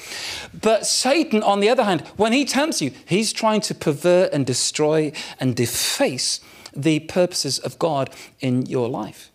But 0.61 0.87
Satan, 0.87 1.43
on 1.43 1.61
the 1.61 1.69
other 1.69 1.85
hand, 1.85 2.03
when 2.17 2.33
he 2.33 2.45
tempts 2.45 2.81
you, 2.83 2.93
he's 3.07 3.33
trying 3.33 3.61
to 3.63 3.75
pervert 3.75 4.33
and 4.33 4.47
destroy 4.47 5.13
and 5.41 5.57
deface 5.57 6.41
the 6.75 7.01
purposes 7.01 7.59
of 7.59 7.79
God 7.79 8.11
in 8.41 8.67
your 8.67 8.89
life. 8.89 9.31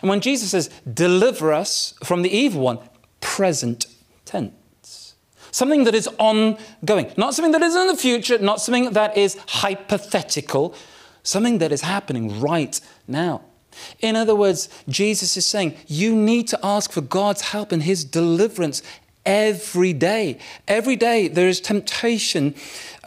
And 0.00 0.08
when 0.08 0.20
Jesus 0.20 0.50
says, 0.50 0.70
deliver 0.90 1.52
us 1.52 1.94
from 2.02 2.22
the 2.22 2.34
evil 2.34 2.62
one, 2.62 2.78
present 3.24 3.86
tense. 4.26 5.14
Something 5.50 5.84
that 5.84 5.94
is 5.94 6.08
ongoing, 6.18 7.10
not 7.16 7.34
something 7.34 7.52
that 7.52 7.62
is 7.62 7.74
in 7.74 7.86
the 7.88 7.96
future, 7.96 8.38
not 8.38 8.60
something 8.60 8.90
that 8.90 9.16
is 9.16 9.38
hypothetical, 9.48 10.74
something 11.22 11.58
that 11.58 11.72
is 11.72 11.80
happening 11.80 12.38
right 12.38 12.78
now. 13.08 13.40
In 14.00 14.14
other 14.14 14.36
words, 14.36 14.68
Jesus 14.88 15.36
is 15.36 15.46
saying 15.46 15.74
you 15.86 16.14
need 16.14 16.46
to 16.48 16.58
ask 16.62 16.92
for 16.92 17.00
God's 17.00 17.40
help 17.40 17.72
and 17.72 17.82
His 17.82 18.04
deliverance 18.04 18.82
every 19.24 19.92
day. 19.92 20.38
Every 20.68 20.96
day 20.96 21.26
there 21.28 21.48
is 21.48 21.60
temptation 21.60 22.54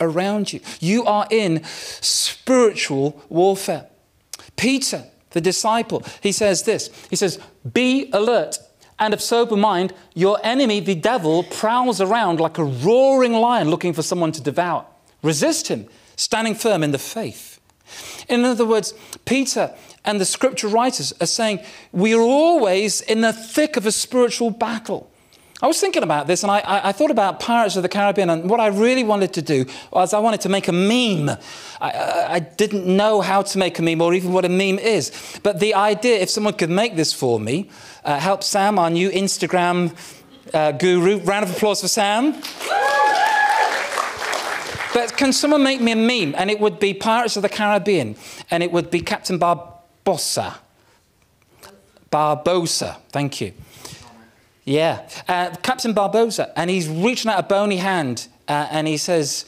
around 0.01 0.51
you. 0.51 0.61
You 0.79 1.05
are 1.05 1.27
in 1.29 1.63
spiritual 1.63 3.23
warfare. 3.29 3.85
Peter, 4.55 5.05
the 5.31 5.41
disciple, 5.41 6.03
he 6.21 6.31
says 6.31 6.63
this 6.63 6.89
He 7.09 7.15
says, 7.15 7.39
Be 7.71 8.09
alert 8.11 8.57
and 8.99 9.13
of 9.13 9.21
sober 9.21 9.55
mind, 9.55 9.93
your 10.15 10.39
enemy, 10.43 10.79
the 10.79 10.95
devil, 10.95 11.43
prowls 11.43 12.01
around 12.01 12.39
like 12.39 12.57
a 12.57 12.63
roaring 12.63 13.33
lion 13.33 13.69
looking 13.69 13.93
for 13.93 14.01
someone 14.01 14.31
to 14.31 14.41
devour. 14.41 14.85
Resist 15.21 15.67
him, 15.67 15.87
standing 16.15 16.55
firm 16.55 16.83
in 16.83 16.91
the 16.91 16.97
faith. 16.97 17.59
In 18.27 18.43
other 18.43 18.65
words, 18.65 18.93
Peter 19.25 19.73
and 20.03 20.19
the 20.19 20.25
scripture 20.25 20.67
writers 20.67 21.13
are 21.21 21.27
saying 21.27 21.59
we 21.91 22.13
are 22.13 22.21
always 22.21 23.01
in 23.01 23.21
the 23.21 23.33
thick 23.33 23.77
of 23.77 23.85
a 23.85 23.91
spiritual 23.91 24.49
battle. 24.49 25.11
I 25.59 25.65
was 25.65 25.81
thinking 25.81 26.03
about 26.03 26.27
this 26.27 26.43
and 26.43 26.51
I, 26.51 26.61
I, 26.65 26.91
thought 26.91 27.09
about 27.09 27.39
Pirates 27.39 27.75
of 27.75 27.81
the 27.81 27.89
Caribbean, 27.89 28.29
and 28.29 28.47
what 28.47 28.59
I 28.59 28.67
really 28.67 29.03
wanted 29.03 29.33
to 29.33 29.41
do 29.41 29.65
was 29.91 30.13
I 30.13 30.19
wanted 30.19 30.41
to 30.41 30.49
make 30.49 30.67
a 30.67 30.71
meme. 30.71 31.35
I, 31.81 32.25
I, 32.29 32.39
didn't 32.39 32.85
know 32.85 33.21
how 33.21 33.41
to 33.41 33.57
make 33.57 33.79
a 33.79 33.81
meme 33.81 33.99
or 33.99 34.13
even 34.13 34.33
what 34.33 34.45
a 34.45 34.49
meme 34.49 34.77
is. 34.77 35.11
But 35.41 35.59
the 35.59 35.73
idea, 35.73 36.19
if 36.19 36.29
someone 36.29 36.53
could 36.53 36.69
make 36.69 36.95
this 36.95 37.11
for 37.11 37.39
me, 37.39 37.71
uh, 38.05 38.19
help 38.19 38.43
Sam, 38.43 38.77
our 38.77 38.91
new 38.91 39.09
Instagram 39.09 39.95
uh, 40.53 40.73
guru. 40.73 41.17
Round 41.19 41.43
of 41.43 41.55
applause 41.55 41.81
for 41.81 41.87
Sam. 41.87 42.33
But 44.93 45.17
can 45.17 45.33
someone 45.33 45.63
make 45.63 45.81
me 45.81 45.91
a 45.91 45.95
meme? 45.95 46.35
And 46.37 46.51
it 46.51 46.59
would 46.59 46.79
be 46.79 46.93
Pirates 46.93 47.35
of 47.35 47.41
the 47.41 47.49
Caribbean, 47.49 48.15
and 48.51 48.61
it 48.61 48.71
would 48.71 48.91
be 48.91 49.01
Captain 49.01 49.39
Barbossa. 49.39 50.57
Barbosa, 52.11 52.97
thank 53.09 53.41
you. 53.41 53.53
Yeah, 54.67 55.07
uh, 55.29 55.55
Captain 55.63 55.93
Barbossa, 55.93 56.51
and 56.57 56.69
he's 56.69 56.89
reaching 56.89 57.31
out 57.31 57.39
a 57.39 57.43
bony 57.43 57.77
hand, 57.77 58.27
uh, 58.49 58.67
and 58.69 58.85
he 58.85 58.97
says, 58.97 59.45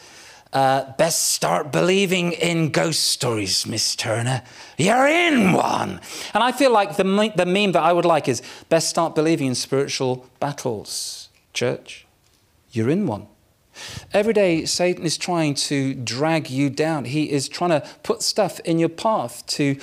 uh, 0.54 0.94
"Best 0.98 1.34
start 1.34 1.74
believing 1.74 2.32
in 2.32 2.70
ghost 2.70 3.04
stories, 3.04 3.66
Miss 3.68 3.98
Turner. 3.98 4.44
You're 4.78 5.08
in 5.08 5.52
one." 5.52 6.00
And 6.34 6.42
I 6.42 6.54
feel 6.54 6.72
like 6.72 6.96
the 6.96 7.04
me- 7.04 7.34
the 7.36 7.46
meme 7.46 7.74
that 7.74 7.84
I 7.84 7.92
would 7.92 8.06
like 8.06 8.30
is, 8.30 8.42
"Best 8.70 8.88
start 8.88 9.14
believing 9.14 9.48
in 9.48 9.56
spiritual 9.56 10.26
battles, 10.40 11.28
church. 11.54 12.08
You're 12.72 12.90
in 12.90 13.06
one." 13.06 13.28
Every 14.14 14.34
day, 14.34 14.64
Satan 14.64 15.06
is 15.06 15.18
trying 15.18 15.54
to 15.56 15.96
drag 15.96 16.50
you 16.50 16.70
down. 16.70 17.04
He 17.04 17.30
is 17.30 17.50
trying 17.50 17.72
to 17.72 17.84
put 18.04 18.22
stuff 18.22 18.62
in 18.62 18.80
your 18.80 18.90
path 18.90 19.46
to 19.48 19.76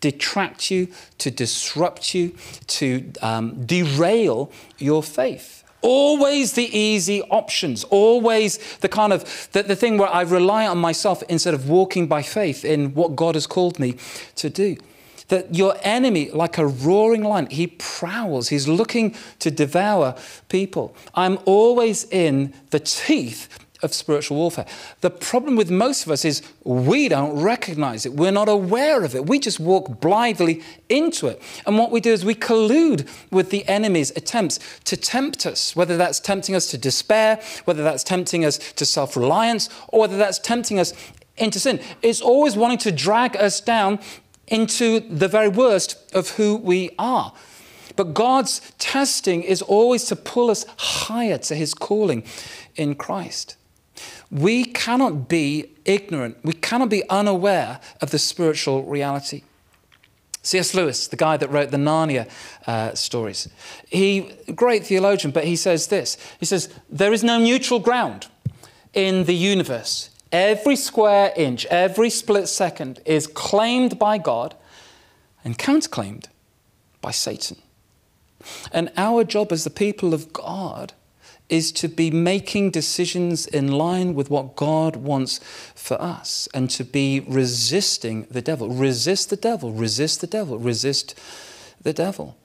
detract 0.00 0.70
you, 0.70 0.88
to 1.18 1.30
disrupt 1.30 2.14
you, 2.14 2.34
to 2.66 3.12
um, 3.22 3.64
derail 3.64 4.50
your 4.78 5.02
faith. 5.02 5.64
Always 5.82 6.52
the 6.52 6.76
easy 6.76 7.22
options, 7.22 7.84
always 7.84 8.58
the 8.78 8.88
kind 8.88 9.12
of 9.12 9.48
the, 9.52 9.62
the 9.62 9.76
thing 9.76 9.96
where 9.96 10.10
I 10.10 10.22
rely 10.22 10.66
on 10.66 10.78
myself 10.78 11.22
instead 11.28 11.54
of 11.54 11.70
walking 11.70 12.06
by 12.06 12.22
faith 12.22 12.64
in 12.64 12.94
what 12.94 13.16
God 13.16 13.34
has 13.34 13.46
called 13.46 13.78
me 13.78 13.96
to 14.36 14.50
do. 14.50 14.76
That 15.28 15.54
your 15.54 15.76
enemy, 15.82 16.30
like 16.32 16.58
a 16.58 16.66
roaring 16.66 17.22
lion, 17.22 17.46
he 17.46 17.68
prowls, 17.68 18.48
he's 18.48 18.68
looking 18.68 19.14
to 19.38 19.50
devour 19.50 20.16
people. 20.48 20.94
I'm 21.14 21.38
always 21.46 22.04
in 22.10 22.52
the 22.70 22.80
teeth 22.80 23.48
of 23.82 23.94
spiritual 23.94 24.36
warfare. 24.36 24.66
The 25.00 25.10
problem 25.10 25.56
with 25.56 25.70
most 25.70 26.04
of 26.04 26.12
us 26.12 26.24
is 26.24 26.42
we 26.64 27.08
don't 27.08 27.40
recognize 27.40 28.04
it. 28.06 28.12
We're 28.12 28.30
not 28.30 28.48
aware 28.48 29.04
of 29.04 29.14
it. 29.14 29.26
We 29.26 29.38
just 29.38 29.60
walk 29.60 30.00
blithely 30.00 30.62
into 30.88 31.26
it. 31.28 31.40
And 31.66 31.78
what 31.78 31.90
we 31.90 32.00
do 32.00 32.12
is 32.12 32.24
we 32.24 32.34
collude 32.34 33.08
with 33.30 33.50
the 33.50 33.66
enemy's 33.68 34.10
attempts 34.12 34.58
to 34.84 34.96
tempt 34.96 35.46
us, 35.46 35.74
whether 35.74 35.96
that's 35.96 36.20
tempting 36.20 36.54
us 36.54 36.66
to 36.70 36.78
despair, 36.78 37.40
whether 37.64 37.82
that's 37.82 38.04
tempting 38.04 38.44
us 38.44 38.58
to 38.74 38.84
self 38.84 39.16
reliance, 39.16 39.68
or 39.88 40.00
whether 40.00 40.16
that's 40.18 40.38
tempting 40.38 40.78
us 40.78 40.92
into 41.36 41.58
sin. 41.58 41.80
It's 42.02 42.20
always 42.20 42.56
wanting 42.56 42.78
to 42.78 42.92
drag 42.92 43.36
us 43.36 43.60
down 43.60 43.98
into 44.48 45.00
the 45.00 45.28
very 45.28 45.48
worst 45.48 46.14
of 46.14 46.30
who 46.30 46.56
we 46.56 46.90
are. 46.98 47.32
But 47.96 48.14
God's 48.14 48.60
testing 48.78 49.42
is 49.42 49.62
always 49.62 50.04
to 50.06 50.16
pull 50.16 50.50
us 50.50 50.64
higher 50.76 51.38
to 51.38 51.54
his 51.54 51.74
calling 51.74 52.24
in 52.76 52.94
Christ. 52.94 53.56
We 54.30 54.64
cannot 54.64 55.28
be 55.28 55.72
ignorant, 55.84 56.38
we 56.44 56.52
cannot 56.52 56.88
be 56.88 57.08
unaware 57.08 57.80
of 58.00 58.10
the 58.10 58.18
spiritual 58.18 58.84
reality. 58.84 59.42
C.S. 60.42 60.74
Lewis, 60.74 61.06
the 61.06 61.16
guy 61.16 61.36
that 61.36 61.50
wrote 61.50 61.70
the 61.70 61.76
Narnia 61.76 62.28
uh, 62.66 62.94
stories, 62.94 63.48
he 63.88 64.32
great 64.54 64.86
theologian, 64.86 65.32
but 65.32 65.44
he 65.44 65.54
says 65.54 65.88
this. 65.88 66.16
He 66.38 66.46
says 66.46 66.70
there 66.88 67.12
is 67.12 67.22
no 67.22 67.38
neutral 67.38 67.78
ground 67.78 68.28
in 68.94 69.24
the 69.24 69.34
universe. 69.34 70.10
Every 70.32 70.76
square 70.76 71.32
inch, 71.36 71.66
every 71.66 72.08
split 72.08 72.48
second 72.48 73.00
is 73.04 73.26
claimed 73.26 73.98
by 73.98 74.16
God 74.16 74.54
and 75.44 75.58
counterclaimed 75.58 76.26
by 77.00 77.10
Satan. 77.10 77.58
And 78.72 78.90
our 78.96 79.24
job 79.24 79.52
as 79.52 79.64
the 79.64 79.70
people 79.70 80.14
of 80.14 80.32
God 80.32 80.94
is 81.50 81.72
to 81.72 81.88
be 81.88 82.10
making 82.10 82.70
decisions 82.70 83.46
in 83.46 83.72
line 83.72 84.14
with 84.14 84.30
what 84.30 84.56
God 84.56 84.96
wants 84.96 85.40
for 85.74 86.00
us 86.00 86.48
and 86.54 86.70
to 86.70 86.84
be 86.84 87.20
resisting 87.20 88.26
the 88.30 88.40
devil. 88.40 88.68
Resist 88.68 89.30
the 89.30 89.36
devil, 89.36 89.72
resist 89.72 90.20
the 90.20 90.26
devil, 90.26 90.58
resist 90.58 91.18
the 91.82 91.92
devil. 91.92 92.36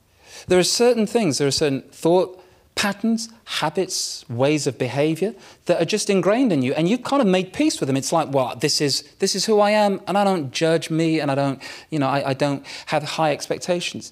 There 0.48 0.60
are 0.60 0.64
certain 0.64 1.08
things, 1.08 1.38
there 1.38 1.48
are 1.48 1.52
certain 1.52 1.82
thought 1.84 2.42
patterns, 2.76 3.30
habits, 3.46 4.28
ways 4.30 4.68
of 4.68 4.78
behavior 4.78 5.34
that 5.66 5.82
are 5.82 5.86
just 5.86 6.10
ingrained 6.10 6.52
in 6.52 6.62
you 6.62 6.74
and 6.74 6.90
you've 6.90 7.04
kind 7.04 7.22
of 7.22 7.28
made 7.28 7.54
peace 7.54 7.80
with 7.80 7.88
them. 7.88 7.96
It's 7.96 8.12
like, 8.12 8.32
well, 8.34 8.56
this 8.56 8.82
is 8.82 9.04
this 9.20 9.34
is 9.34 9.46
who 9.46 9.60
I 9.60 9.72
am 9.72 10.02
and 10.08 10.18
I 10.18 10.24
don't 10.24 10.52
judge 10.52 10.90
me 10.90 11.20
and 11.22 11.32
I 11.32 11.36
don't, 11.36 11.62
you 11.90 12.00
know, 12.00 12.08
I, 12.08 12.32
I 12.32 12.34
don't 12.34 12.66
have 12.88 13.04
high 13.04 13.32
expectations. 13.32 14.12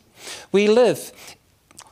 We 0.51 0.67
live 0.67 1.11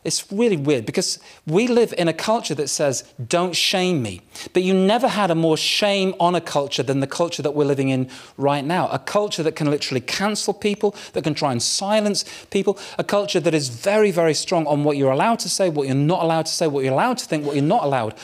it's 0.04 0.32
really 0.32 0.58
weird 0.58 0.86
because 0.86 1.20
we 1.46 1.68
live 1.68 1.94
in 1.96 2.08
a 2.08 2.14
culture 2.14 2.56
that 2.56 2.70
says, 2.70 3.04
don't 3.28 3.56
shame 3.56 4.02
me. 4.02 4.22
But 4.54 4.64
you 4.64 4.74
never 4.74 5.08
had 5.08 5.30
a 5.30 5.36
more 5.36 5.58
shame 5.58 6.16
on 6.20 6.34
a 6.34 6.42
culture 6.42 6.82
than 6.82 7.02
the 7.02 7.08
culture 7.08 7.44
that 7.44 7.52
we're 7.52 7.66
living 7.66 7.90
in 7.90 8.10
right 8.36 8.66
now. 8.66 8.88
A 8.90 8.98
culture 8.98 9.44
that 9.44 9.56
can 9.56 9.70
literally 9.70 10.02
cancel 10.02 10.54
people, 10.54 10.96
that 11.14 11.24
can 11.24 11.36
try 11.36 11.52
and 11.52 11.62
silence 11.62 12.26
people. 12.50 12.80
A 12.98 13.04
culture 13.04 13.40
that 13.40 13.54
is 13.54 13.70
very, 13.70 14.10
very 14.10 14.34
strong 14.34 14.66
on 14.66 14.84
what 14.84 14.98
you're 14.98 15.12
allowed 15.12 15.40
to 15.40 15.50
say, 15.50 15.70
what 15.70 15.86
you're 15.86 15.96
not 15.96 16.24
allowed 16.24 16.48
to 16.48 16.52
say, 16.52 16.68
what 16.68 16.84
you're 16.84 16.94
allowed 16.94 17.20
to 17.20 17.26
think, 17.26 17.46
what 17.46 17.56
you're 17.56 17.64
not 17.64 17.84
allowed 17.84 18.16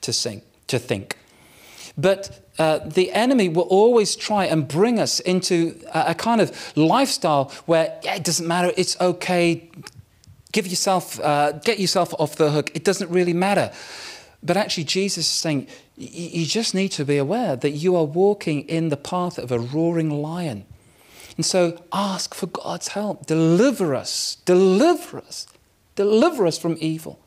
to, 0.00 0.12
sing, 0.12 0.40
to 0.68 0.78
think. 0.78 1.18
But 1.98 2.46
uh, 2.58 2.78
the 2.78 3.12
enemy 3.12 3.50
will 3.50 3.64
always 3.64 4.16
try 4.16 4.46
and 4.46 4.66
bring 4.66 4.98
us 4.98 5.20
into 5.20 5.78
a, 5.92 6.04
a 6.08 6.14
kind 6.14 6.40
of 6.40 6.76
lifestyle 6.76 7.52
where 7.66 7.98
yeah, 8.02 8.14
it 8.14 8.24
doesn't 8.24 8.46
matter, 8.46 8.72
it's 8.76 8.98
okay, 9.00 9.68
give 10.56 10.66
yourself, 10.66 11.20
uh, 11.20 11.52
get 11.52 11.78
yourself 11.78 12.14
off 12.18 12.36
the 12.36 12.50
hook. 12.50 12.70
It 12.74 12.82
doesn't 12.82 13.10
really 13.10 13.34
matter. 13.34 13.70
But 14.42 14.56
actually, 14.56 14.84
Jesus 14.84 15.26
is 15.26 15.32
saying, 15.44 15.66
you 15.96 16.46
just 16.46 16.74
need 16.74 16.92
to 16.92 17.04
be 17.04 17.18
aware 17.18 17.56
that 17.56 17.72
you 17.72 17.94
are 17.94 18.04
walking 18.04 18.62
in 18.66 18.88
the 18.88 18.96
path 18.96 19.36
of 19.36 19.52
a 19.52 19.58
roaring 19.58 20.10
lion. 20.22 20.64
And 21.36 21.44
so 21.44 21.78
ask 21.92 22.34
for 22.34 22.46
God's 22.46 22.88
help. 22.88 23.26
Deliver 23.26 23.94
us, 23.94 24.38
deliver 24.46 25.18
us, 25.18 25.46
deliver 25.94 26.46
us 26.46 26.58
from 26.58 26.78
evil. 26.80 27.18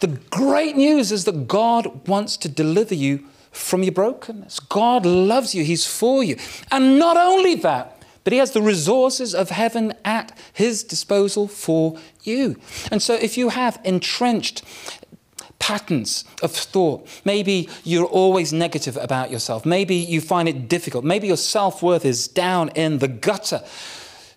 The 0.00 0.08
great 0.30 0.74
news 0.74 1.12
is 1.12 1.26
that 1.26 1.46
God 1.46 2.08
wants 2.08 2.38
to 2.38 2.48
deliver 2.48 2.94
you 2.94 3.26
from 3.50 3.82
your 3.82 3.92
brokenness. 3.92 4.58
God 4.58 5.04
loves 5.04 5.54
you, 5.54 5.64
He's 5.64 5.86
for 5.86 6.24
you. 6.24 6.36
And 6.70 6.98
not 6.98 7.18
only 7.18 7.56
that, 7.56 7.93
but 8.24 8.32
he 8.32 8.38
has 8.38 8.52
the 8.52 8.62
resources 8.62 9.34
of 9.34 9.50
heaven 9.50 9.94
at 10.04 10.36
his 10.52 10.82
disposal 10.82 11.46
for 11.46 11.98
you. 12.22 12.56
And 12.90 13.02
so 13.02 13.14
if 13.14 13.36
you 13.38 13.50
have 13.50 13.78
entrenched 13.84 14.64
patterns 15.64 16.24
of 16.42 16.52
thought. 16.52 17.08
Maybe 17.24 17.70
you're 17.84 18.04
always 18.04 18.52
negative 18.52 18.98
about 18.98 19.30
yourself. 19.30 19.64
Maybe 19.64 19.94
you 19.94 20.20
find 20.20 20.46
it 20.46 20.68
difficult. 20.68 21.06
Maybe 21.06 21.26
your 21.26 21.38
self 21.38 21.82
worth 21.82 22.04
is 22.04 22.28
down 22.28 22.68
in 22.70 22.98
the 22.98 23.08
gutter. 23.08 23.62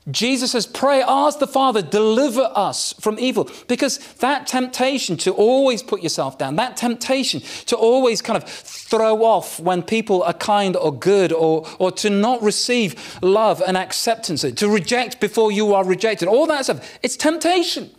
Jesus 0.10 0.54
says, 0.54 0.66
Pray, 0.66 1.02
ask 1.02 1.40
the 1.40 1.48
Father, 1.48 1.82
deliver 1.82 2.50
us 2.54 2.94
from 2.94 3.20
evil. 3.20 3.50
Because 3.68 3.98
that 4.16 4.48
temptation 4.48 5.18
to 5.18 5.32
always 5.32 5.84
put 5.84 6.02
yourself 6.02 6.38
down, 6.38 6.56
that 6.56 6.78
temptation 6.78 7.42
to 7.66 7.76
always 7.76 8.22
kind 8.22 8.42
of 8.42 8.48
throw 8.50 9.24
off 9.24 9.60
when 9.60 9.84
people 9.84 10.24
are 10.24 10.34
kind 10.34 10.78
or 10.78 10.98
good, 10.98 11.34
or, 11.34 11.68
or 11.78 11.92
to 11.92 12.10
not 12.10 12.42
receive 12.42 13.18
love 13.22 13.62
and 13.66 13.76
acceptance, 13.76 14.42
to 14.42 14.70
reject 14.70 15.20
before 15.20 15.52
you 15.52 15.74
are 15.74 15.84
rejected, 15.84 16.28
all 16.28 16.48
that 16.48 16.64
stuff, 16.64 16.98
it's 17.04 17.18
temptation. 17.18 17.90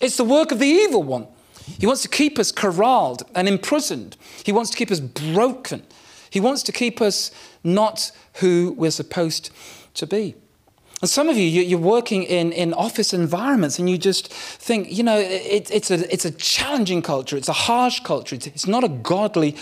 It's 0.00 0.16
the 0.16 0.24
work 0.24 0.50
of 0.50 0.58
the 0.58 0.66
evil 0.66 1.04
one. 1.04 1.28
He 1.78 1.86
wants 1.86 2.02
to 2.02 2.08
keep 2.08 2.38
us 2.38 2.50
corralled 2.50 3.22
and 3.34 3.48
imprisoned, 3.48 4.16
he 4.44 4.52
wants 4.52 4.70
to 4.70 4.76
keep 4.76 4.90
us 4.90 5.00
broken, 5.00 5.84
he 6.30 6.40
wants 6.40 6.64
to 6.64 6.72
keep 6.72 7.00
us 7.00 7.30
not 7.62 8.10
who 8.34 8.74
we're 8.76 8.90
supposed 8.90 9.50
to 9.94 10.06
be. 10.06 10.34
And 11.04 11.08
some 11.10 11.28
of 11.28 11.36
you, 11.36 11.44
you're 11.44 11.78
working 11.78 12.22
in, 12.22 12.50
in 12.52 12.72
office 12.72 13.12
environments 13.12 13.78
and 13.78 13.90
you 13.90 13.98
just 13.98 14.32
think, 14.32 14.90
you 14.90 15.02
know, 15.02 15.18
it, 15.18 15.70
it's, 15.70 15.90
a, 15.90 16.10
it's 16.10 16.24
a 16.24 16.30
challenging 16.30 17.02
culture, 17.02 17.36
it's 17.36 17.50
a 17.50 17.52
harsh 17.52 18.00
culture, 18.00 18.34
it's, 18.34 18.46
it's 18.46 18.66
not 18.66 18.84
a 18.84 18.88
godly 18.88 19.54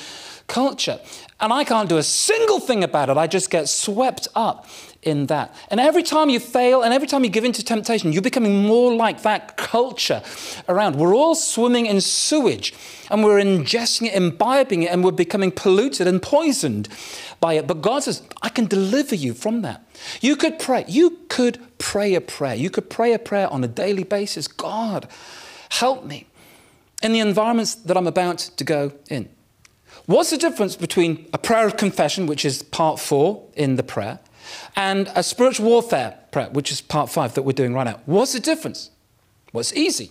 culture. 0.46 1.00
And 1.42 1.52
I 1.52 1.64
can't 1.64 1.88
do 1.88 1.98
a 1.98 2.04
single 2.04 2.60
thing 2.60 2.84
about 2.84 3.08
it. 3.08 3.16
I 3.16 3.26
just 3.26 3.50
get 3.50 3.68
swept 3.68 4.28
up 4.36 4.68
in 5.02 5.26
that. 5.26 5.52
And 5.72 5.80
every 5.80 6.04
time 6.04 6.30
you 6.30 6.38
fail 6.38 6.82
and 6.82 6.94
every 6.94 7.08
time 7.08 7.24
you 7.24 7.30
give 7.30 7.42
in 7.42 7.50
to 7.54 7.64
temptation, 7.64 8.12
you're 8.12 8.22
becoming 8.22 8.62
more 8.62 8.94
like 8.94 9.22
that 9.22 9.56
culture 9.56 10.22
around. 10.68 10.94
We're 10.94 11.16
all 11.16 11.34
swimming 11.34 11.86
in 11.86 12.00
sewage 12.00 12.72
and 13.10 13.24
we're 13.24 13.40
ingesting 13.40 14.06
it, 14.06 14.14
imbibing 14.14 14.84
it, 14.84 14.92
and 14.92 15.02
we're 15.02 15.10
becoming 15.10 15.50
polluted 15.50 16.06
and 16.06 16.22
poisoned 16.22 16.88
by 17.40 17.54
it. 17.54 17.66
But 17.66 17.82
God 17.82 18.04
says, 18.04 18.22
I 18.40 18.48
can 18.48 18.66
deliver 18.66 19.16
you 19.16 19.34
from 19.34 19.62
that. 19.62 19.84
You 20.20 20.36
could 20.36 20.60
pray. 20.60 20.84
You 20.86 21.18
could 21.28 21.58
pray 21.78 22.14
a 22.14 22.20
prayer. 22.20 22.54
You 22.54 22.70
could 22.70 22.88
pray 22.88 23.14
a 23.14 23.18
prayer 23.18 23.52
on 23.52 23.64
a 23.64 23.68
daily 23.68 24.04
basis. 24.04 24.46
God, 24.46 25.08
help 25.70 26.04
me 26.04 26.28
in 27.02 27.12
the 27.12 27.18
environments 27.18 27.74
that 27.74 27.96
I'm 27.96 28.06
about 28.06 28.38
to 28.38 28.62
go 28.62 28.92
in. 29.10 29.28
What's 30.06 30.30
the 30.30 30.36
difference 30.36 30.74
between 30.74 31.28
a 31.32 31.38
prayer 31.38 31.66
of 31.66 31.76
confession, 31.76 32.26
which 32.26 32.44
is 32.44 32.62
part 32.62 32.98
four 32.98 33.46
in 33.54 33.76
the 33.76 33.84
prayer, 33.84 34.18
and 34.74 35.10
a 35.14 35.22
spiritual 35.22 35.66
warfare 35.66 36.18
prayer, 36.32 36.48
which 36.50 36.72
is 36.72 36.80
part 36.80 37.08
five 37.08 37.34
that 37.34 37.42
we're 37.42 37.52
doing 37.52 37.72
right 37.72 37.84
now? 37.84 38.00
What's 38.06 38.32
the 38.32 38.40
difference? 38.40 38.90
Well, 39.52 39.60
it's 39.60 39.72
easy. 39.74 40.10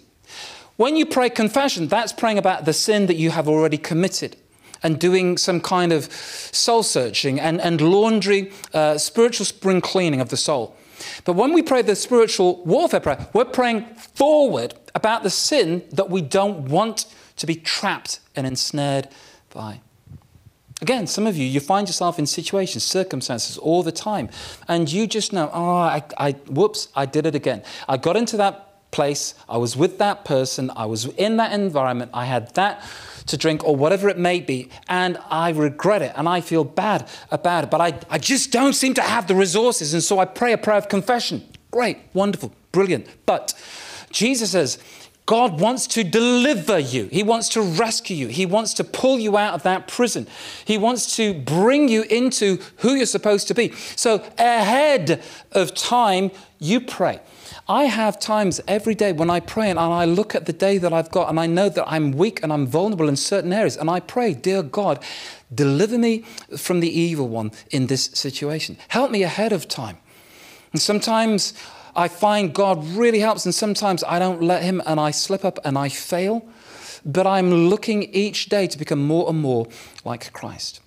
When 0.77 0.95
you 0.95 1.05
pray 1.05 1.29
confession, 1.29 1.87
that's 1.87 2.13
praying 2.13 2.37
about 2.37 2.65
the 2.65 2.73
sin 2.73 3.07
that 3.07 3.17
you 3.17 3.31
have 3.31 3.49
already 3.49 3.77
committed 3.77 4.37
and 4.81 4.97
doing 4.97 5.37
some 5.37 5.59
kind 5.59 5.91
of 5.91 6.05
soul 6.11 6.83
searching 6.83 7.39
and, 7.39 7.59
and 7.61 7.81
laundry, 7.81 8.51
uh, 8.73 8.97
spiritual 8.97 9.45
spring 9.45 9.81
cleaning 9.81 10.21
of 10.21 10.29
the 10.29 10.37
soul. 10.37 10.75
But 11.25 11.33
when 11.33 11.53
we 11.53 11.61
pray 11.61 11.81
the 11.81 11.95
spiritual 11.95 12.63
warfare 12.63 12.99
prayer, 12.99 13.27
we're 13.33 13.45
praying 13.45 13.85
forward 13.95 14.73
about 14.95 15.23
the 15.23 15.29
sin 15.29 15.83
that 15.91 16.09
we 16.09 16.21
don't 16.21 16.69
want 16.69 17.05
to 17.37 17.45
be 17.45 17.55
trapped 17.55 18.19
and 18.35 18.47
ensnared 18.47 19.07
by. 19.53 19.81
Again, 20.81 21.05
some 21.05 21.27
of 21.27 21.37
you, 21.37 21.45
you 21.45 21.59
find 21.59 21.87
yourself 21.87 22.17
in 22.17 22.25
situations, 22.25 22.83
circumstances 22.83 23.57
all 23.57 23.83
the 23.83 23.91
time, 23.91 24.29
and 24.67 24.91
you 24.91 25.05
just 25.05 25.31
know, 25.31 25.49
oh, 25.53 25.75
I, 25.75 26.03
I, 26.17 26.31
whoops, 26.47 26.87
I 26.95 27.05
did 27.05 27.27
it 27.27 27.35
again. 27.35 27.61
I 27.87 27.97
got 27.97 28.17
into 28.17 28.35
that 28.37 28.89
place, 28.89 29.35
I 29.47 29.57
was 29.57 29.77
with 29.77 29.99
that 29.99 30.25
person, 30.25 30.71
I 30.75 30.85
was 30.85 31.05
in 31.05 31.37
that 31.37 31.53
environment, 31.53 32.11
I 32.15 32.25
had 32.25 32.53
that 32.55 32.83
to 33.27 33.37
drink 33.37 33.63
or 33.63 33.75
whatever 33.75 34.09
it 34.09 34.17
may 34.17 34.39
be, 34.39 34.69
and 34.89 35.19
I 35.29 35.51
regret 35.51 36.01
it 36.01 36.13
and 36.15 36.27
I 36.27 36.41
feel 36.41 36.63
bad 36.63 37.07
about 37.29 37.65
it, 37.65 37.69
but 37.69 37.79
I, 37.79 37.99
I 38.09 38.17
just 38.17 38.51
don't 38.51 38.73
seem 38.73 38.95
to 38.95 39.03
have 39.03 39.27
the 39.27 39.35
resources, 39.35 39.93
and 39.93 40.01
so 40.01 40.17
I 40.17 40.25
pray 40.25 40.51
a 40.51 40.57
prayer 40.57 40.77
of 40.77 40.89
confession. 40.89 41.47
Great, 41.69 41.99
wonderful, 42.13 42.53
brilliant. 42.71 43.07
But 43.27 43.53
Jesus 44.09 44.51
says, 44.51 44.79
God 45.25 45.61
wants 45.61 45.87
to 45.87 46.03
deliver 46.03 46.79
you. 46.79 47.07
He 47.07 47.23
wants 47.23 47.49
to 47.49 47.61
rescue 47.61 48.15
you. 48.15 48.27
He 48.27 48.45
wants 48.45 48.73
to 48.75 48.83
pull 48.83 49.19
you 49.19 49.37
out 49.37 49.53
of 49.53 49.63
that 49.63 49.87
prison. 49.87 50.27
He 50.65 50.77
wants 50.77 51.15
to 51.15 51.33
bring 51.33 51.87
you 51.87 52.03
into 52.03 52.59
who 52.77 52.95
you're 52.95 53.05
supposed 53.05 53.47
to 53.49 53.53
be. 53.53 53.71
So, 53.95 54.23
ahead 54.37 55.21
of 55.51 55.73
time, 55.73 56.31
you 56.59 56.81
pray. 56.81 57.21
I 57.67 57.85
have 57.85 58.19
times 58.19 58.59
every 58.67 58.95
day 58.95 59.13
when 59.13 59.29
I 59.29 59.39
pray 59.39 59.69
and 59.69 59.79
I 59.79 60.05
look 60.05 60.35
at 60.35 60.45
the 60.45 60.53
day 60.53 60.77
that 60.79 60.91
I've 60.91 61.11
got 61.11 61.29
and 61.29 61.39
I 61.39 61.45
know 61.45 61.69
that 61.69 61.85
I'm 61.87 62.11
weak 62.11 62.41
and 62.43 62.51
I'm 62.51 62.67
vulnerable 62.67 63.07
in 63.07 63.15
certain 63.15 63.53
areas. 63.53 63.77
And 63.77 63.89
I 63.89 63.99
pray, 63.99 64.33
Dear 64.33 64.63
God, 64.63 65.01
deliver 65.53 65.97
me 65.97 66.25
from 66.57 66.81
the 66.81 66.89
evil 66.89 67.29
one 67.29 67.51
in 67.69 67.87
this 67.87 68.05
situation. 68.05 68.77
Help 68.89 69.11
me 69.11 69.23
ahead 69.23 69.53
of 69.53 69.67
time. 69.67 69.97
And 70.73 70.81
sometimes 70.81 71.53
I 71.95 72.07
find 72.07 72.53
God 72.53 72.83
really 72.89 73.19
helps, 73.19 73.45
and 73.45 73.53
sometimes 73.53 74.03
I 74.03 74.19
don't 74.19 74.41
let 74.41 74.63
Him 74.63 74.81
and 74.85 74.99
I 74.99 75.11
slip 75.11 75.43
up 75.43 75.59
and 75.63 75.77
I 75.77 75.89
fail. 75.89 76.45
But 77.05 77.25
I'm 77.25 77.51
looking 77.69 78.03
each 78.13 78.47
day 78.47 78.67
to 78.67 78.77
become 78.77 79.05
more 79.05 79.27
and 79.29 79.39
more 79.39 79.67
like 80.05 80.31
Christ. 80.33 80.81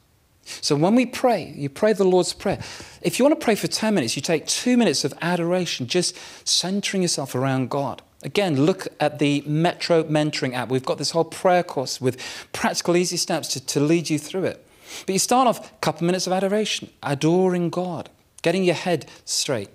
So 0.44 0.76
when 0.76 0.94
we 0.94 1.06
pray, 1.06 1.52
you 1.56 1.68
pray 1.68 1.92
the 1.92 2.04
Lord's 2.04 2.32
Prayer. 2.32 2.58
If 3.02 3.18
you 3.18 3.24
want 3.24 3.38
to 3.38 3.44
pray 3.44 3.54
for 3.54 3.66
10 3.66 3.94
minutes, 3.94 4.14
you 4.14 4.22
take 4.22 4.46
two 4.46 4.76
minutes 4.76 5.04
of 5.04 5.14
adoration, 5.22 5.86
just 5.86 6.16
centering 6.46 7.02
yourself 7.02 7.34
around 7.34 7.70
God. 7.70 8.02
Again, 8.22 8.64
look 8.64 8.86
at 9.00 9.18
the 9.18 9.42
Metro 9.46 10.02
Mentoring 10.04 10.54
app. 10.54 10.68
We've 10.68 10.84
got 10.84 10.98
this 10.98 11.10
whole 11.10 11.24
prayer 11.24 11.62
course 11.62 12.00
with 12.00 12.18
practical, 12.52 12.96
easy 12.96 13.16
steps 13.16 13.48
to, 13.48 13.66
to 13.66 13.80
lead 13.80 14.08
you 14.08 14.18
through 14.18 14.44
it. 14.44 14.66
But 15.06 15.14
you 15.14 15.18
start 15.18 15.48
off 15.48 15.72
a 15.72 15.74
couple 15.78 16.06
minutes 16.06 16.26
of 16.26 16.32
adoration, 16.32 16.90
adoring 17.02 17.70
God, 17.70 18.10
getting 18.42 18.64
your 18.64 18.74
head 18.74 19.06
straight 19.24 19.68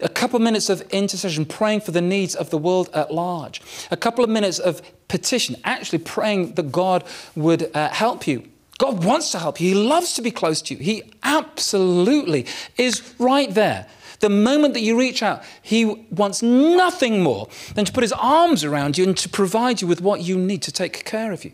a 0.00 0.08
couple 0.08 0.36
of 0.36 0.42
minutes 0.42 0.68
of 0.68 0.82
intercession, 0.90 1.46
praying 1.46 1.80
for 1.80 1.90
the 1.90 2.02
needs 2.02 2.34
of 2.34 2.50
the 2.50 2.58
world 2.58 2.90
at 2.92 3.12
large, 3.12 3.62
a 3.90 3.96
couple 3.96 4.22
of 4.22 4.30
minutes 4.30 4.58
of 4.58 4.82
petition, 5.08 5.56
actually 5.64 5.98
praying 5.98 6.54
that 6.54 6.70
God 6.70 7.04
would 7.34 7.74
uh, 7.74 7.88
help 7.88 8.26
you. 8.26 8.48
God 8.78 9.04
wants 9.04 9.30
to 9.32 9.38
help 9.38 9.58
you. 9.58 9.70
He 9.70 9.74
loves 9.74 10.12
to 10.14 10.22
be 10.22 10.30
close 10.30 10.60
to 10.62 10.74
you. 10.74 10.80
He 10.80 11.02
absolutely 11.22 12.46
is 12.76 13.14
right 13.18 13.52
there. 13.52 13.86
The 14.20 14.28
moment 14.28 14.74
that 14.74 14.80
you 14.80 14.98
reach 14.98 15.22
out, 15.22 15.42
He 15.62 15.84
wants 16.10 16.42
nothing 16.42 17.22
more 17.22 17.48
than 17.74 17.84
to 17.84 17.92
put 17.92 18.02
His 18.02 18.12
arms 18.12 18.64
around 18.64 18.98
you 18.98 19.04
and 19.04 19.16
to 19.16 19.28
provide 19.28 19.80
you 19.80 19.86
with 19.86 20.00
what 20.00 20.22
you 20.22 20.38
need 20.38 20.62
to 20.62 20.72
take 20.72 21.04
care 21.04 21.32
of 21.32 21.44
you. 21.44 21.52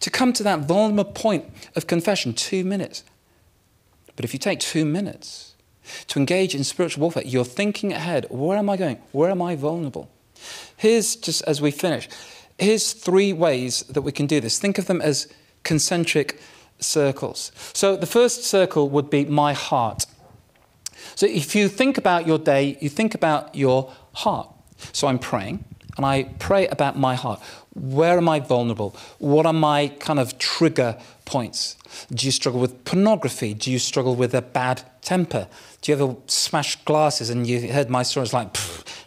To 0.00 0.10
come 0.10 0.32
to 0.34 0.42
that 0.42 0.60
vulnerable 0.60 1.10
point 1.10 1.44
of 1.76 1.86
confession, 1.86 2.34
two 2.34 2.64
minutes. 2.64 3.04
But 4.16 4.24
if 4.24 4.32
you 4.32 4.38
take 4.38 4.60
two 4.60 4.84
minutes, 4.84 5.51
to 6.08 6.18
engage 6.18 6.54
in 6.54 6.64
spiritual 6.64 7.02
warfare, 7.02 7.22
you're 7.24 7.44
thinking 7.44 7.92
ahead 7.92 8.26
where 8.30 8.58
am 8.58 8.70
I 8.70 8.76
going? 8.76 8.98
Where 9.12 9.30
am 9.30 9.42
I 9.42 9.56
vulnerable? 9.56 10.10
Here's 10.76 11.16
just 11.16 11.42
as 11.42 11.60
we 11.60 11.70
finish, 11.70 12.08
here's 12.58 12.92
three 12.92 13.32
ways 13.32 13.82
that 13.84 14.02
we 14.02 14.12
can 14.12 14.26
do 14.26 14.40
this. 14.40 14.58
Think 14.58 14.78
of 14.78 14.86
them 14.86 15.00
as 15.00 15.28
concentric 15.62 16.40
circles. 16.80 17.52
So 17.72 17.96
the 17.96 18.06
first 18.06 18.44
circle 18.44 18.88
would 18.90 19.10
be 19.10 19.24
my 19.24 19.52
heart. 19.52 20.06
So 21.14 21.26
if 21.26 21.54
you 21.54 21.68
think 21.68 21.98
about 21.98 22.26
your 22.26 22.38
day, 22.38 22.76
you 22.80 22.88
think 22.88 23.14
about 23.14 23.54
your 23.54 23.92
heart. 24.14 24.48
So 24.92 25.06
I'm 25.06 25.18
praying 25.18 25.64
and 25.96 26.06
I 26.06 26.24
pray 26.38 26.66
about 26.68 26.98
my 26.98 27.14
heart. 27.14 27.40
Where 27.74 28.16
am 28.16 28.28
I 28.28 28.40
vulnerable? 28.40 28.96
What 29.18 29.46
are 29.46 29.52
my 29.52 29.88
kind 29.88 30.18
of 30.18 30.38
trigger 30.38 30.98
points? 31.24 31.76
Do 32.12 32.26
you 32.26 32.32
struggle 32.32 32.60
with 32.60 32.84
pornography? 32.84 33.54
Do 33.54 33.70
you 33.70 33.78
struggle 33.78 34.14
with 34.14 34.34
a 34.34 34.42
bad 34.42 34.82
temper? 35.00 35.48
Do 35.80 35.92
you 35.92 35.98
ever 35.98 36.16
smash 36.26 36.76
glasses 36.84 37.30
and 37.30 37.46
you 37.46 37.72
heard 37.72 37.90
my 37.90 38.02
story? 38.02 38.24
It's 38.24 38.32
like, 38.32 38.56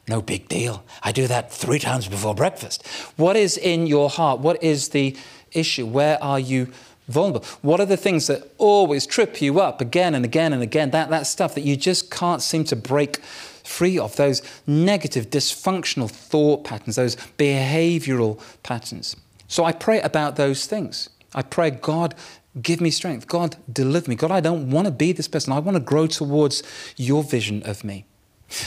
no 0.07 0.21
big 0.21 0.47
deal. 0.47 0.83
I 1.03 1.11
do 1.11 1.27
that 1.27 1.51
three 1.51 1.79
times 1.79 2.07
before 2.07 2.35
breakfast. 2.35 2.85
What 3.17 3.35
is 3.35 3.57
in 3.57 3.87
your 3.87 4.09
heart? 4.09 4.39
What 4.39 4.61
is 4.63 4.89
the 4.89 5.15
issue? 5.51 5.85
Where 5.85 6.21
are 6.23 6.39
you 6.39 6.71
vulnerable? 7.07 7.45
What 7.61 7.79
are 7.79 7.85
the 7.85 7.97
things 7.97 8.27
that 8.27 8.51
always 8.57 9.05
trip 9.05 9.41
you 9.41 9.59
up 9.59 9.81
again 9.81 10.15
and 10.15 10.25
again 10.25 10.53
and 10.53 10.61
again? 10.61 10.91
That, 10.91 11.09
that 11.09 11.27
stuff 11.27 11.55
that 11.55 11.61
you 11.61 11.75
just 11.75 12.11
can't 12.11 12.41
seem 12.41 12.63
to 12.65 12.75
break 12.75 13.17
free 13.63 13.97
of, 13.97 14.15
those 14.15 14.41
negative, 14.67 15.29
dysfunctional 15.29 16.09
thought 16.09 16.63
patterns, 16.63 16.97
those 16.97 17.15
behavioral 17.37 18.39
patterns. 18.63 19.15
So 19.47 19.63
I 19.63 19.71
pray 19.71 20.01
about 20.01 20.35
those 20.35 20.65
things. 20.65 21.09
I 21.35 21.43
pray, 21.43 21.69
God, 21.69 22.15
Give 22.61 22.79
me 22.79 22.89
strength. 22.89 23.27
God, 23.27 23.57
deliver 23.71 24.09
me. 24.09 24.15
God, 24.15 24.31
I 24.31 24.39
don't 24.39 24.71
want 24.71 24.85
to 24.85 24.91
be 24.91 25.11
this 25.11 25.27
person. 25.27 25.51
I 25.51 25.59
want 25.59 25.75
to 25.75 25.81
grow 25.83 26.07
towards 26.07 26.63
your 26.95 27.21
vision 27.21 27.61
of 27.63 27.83
me. 27.83 28.05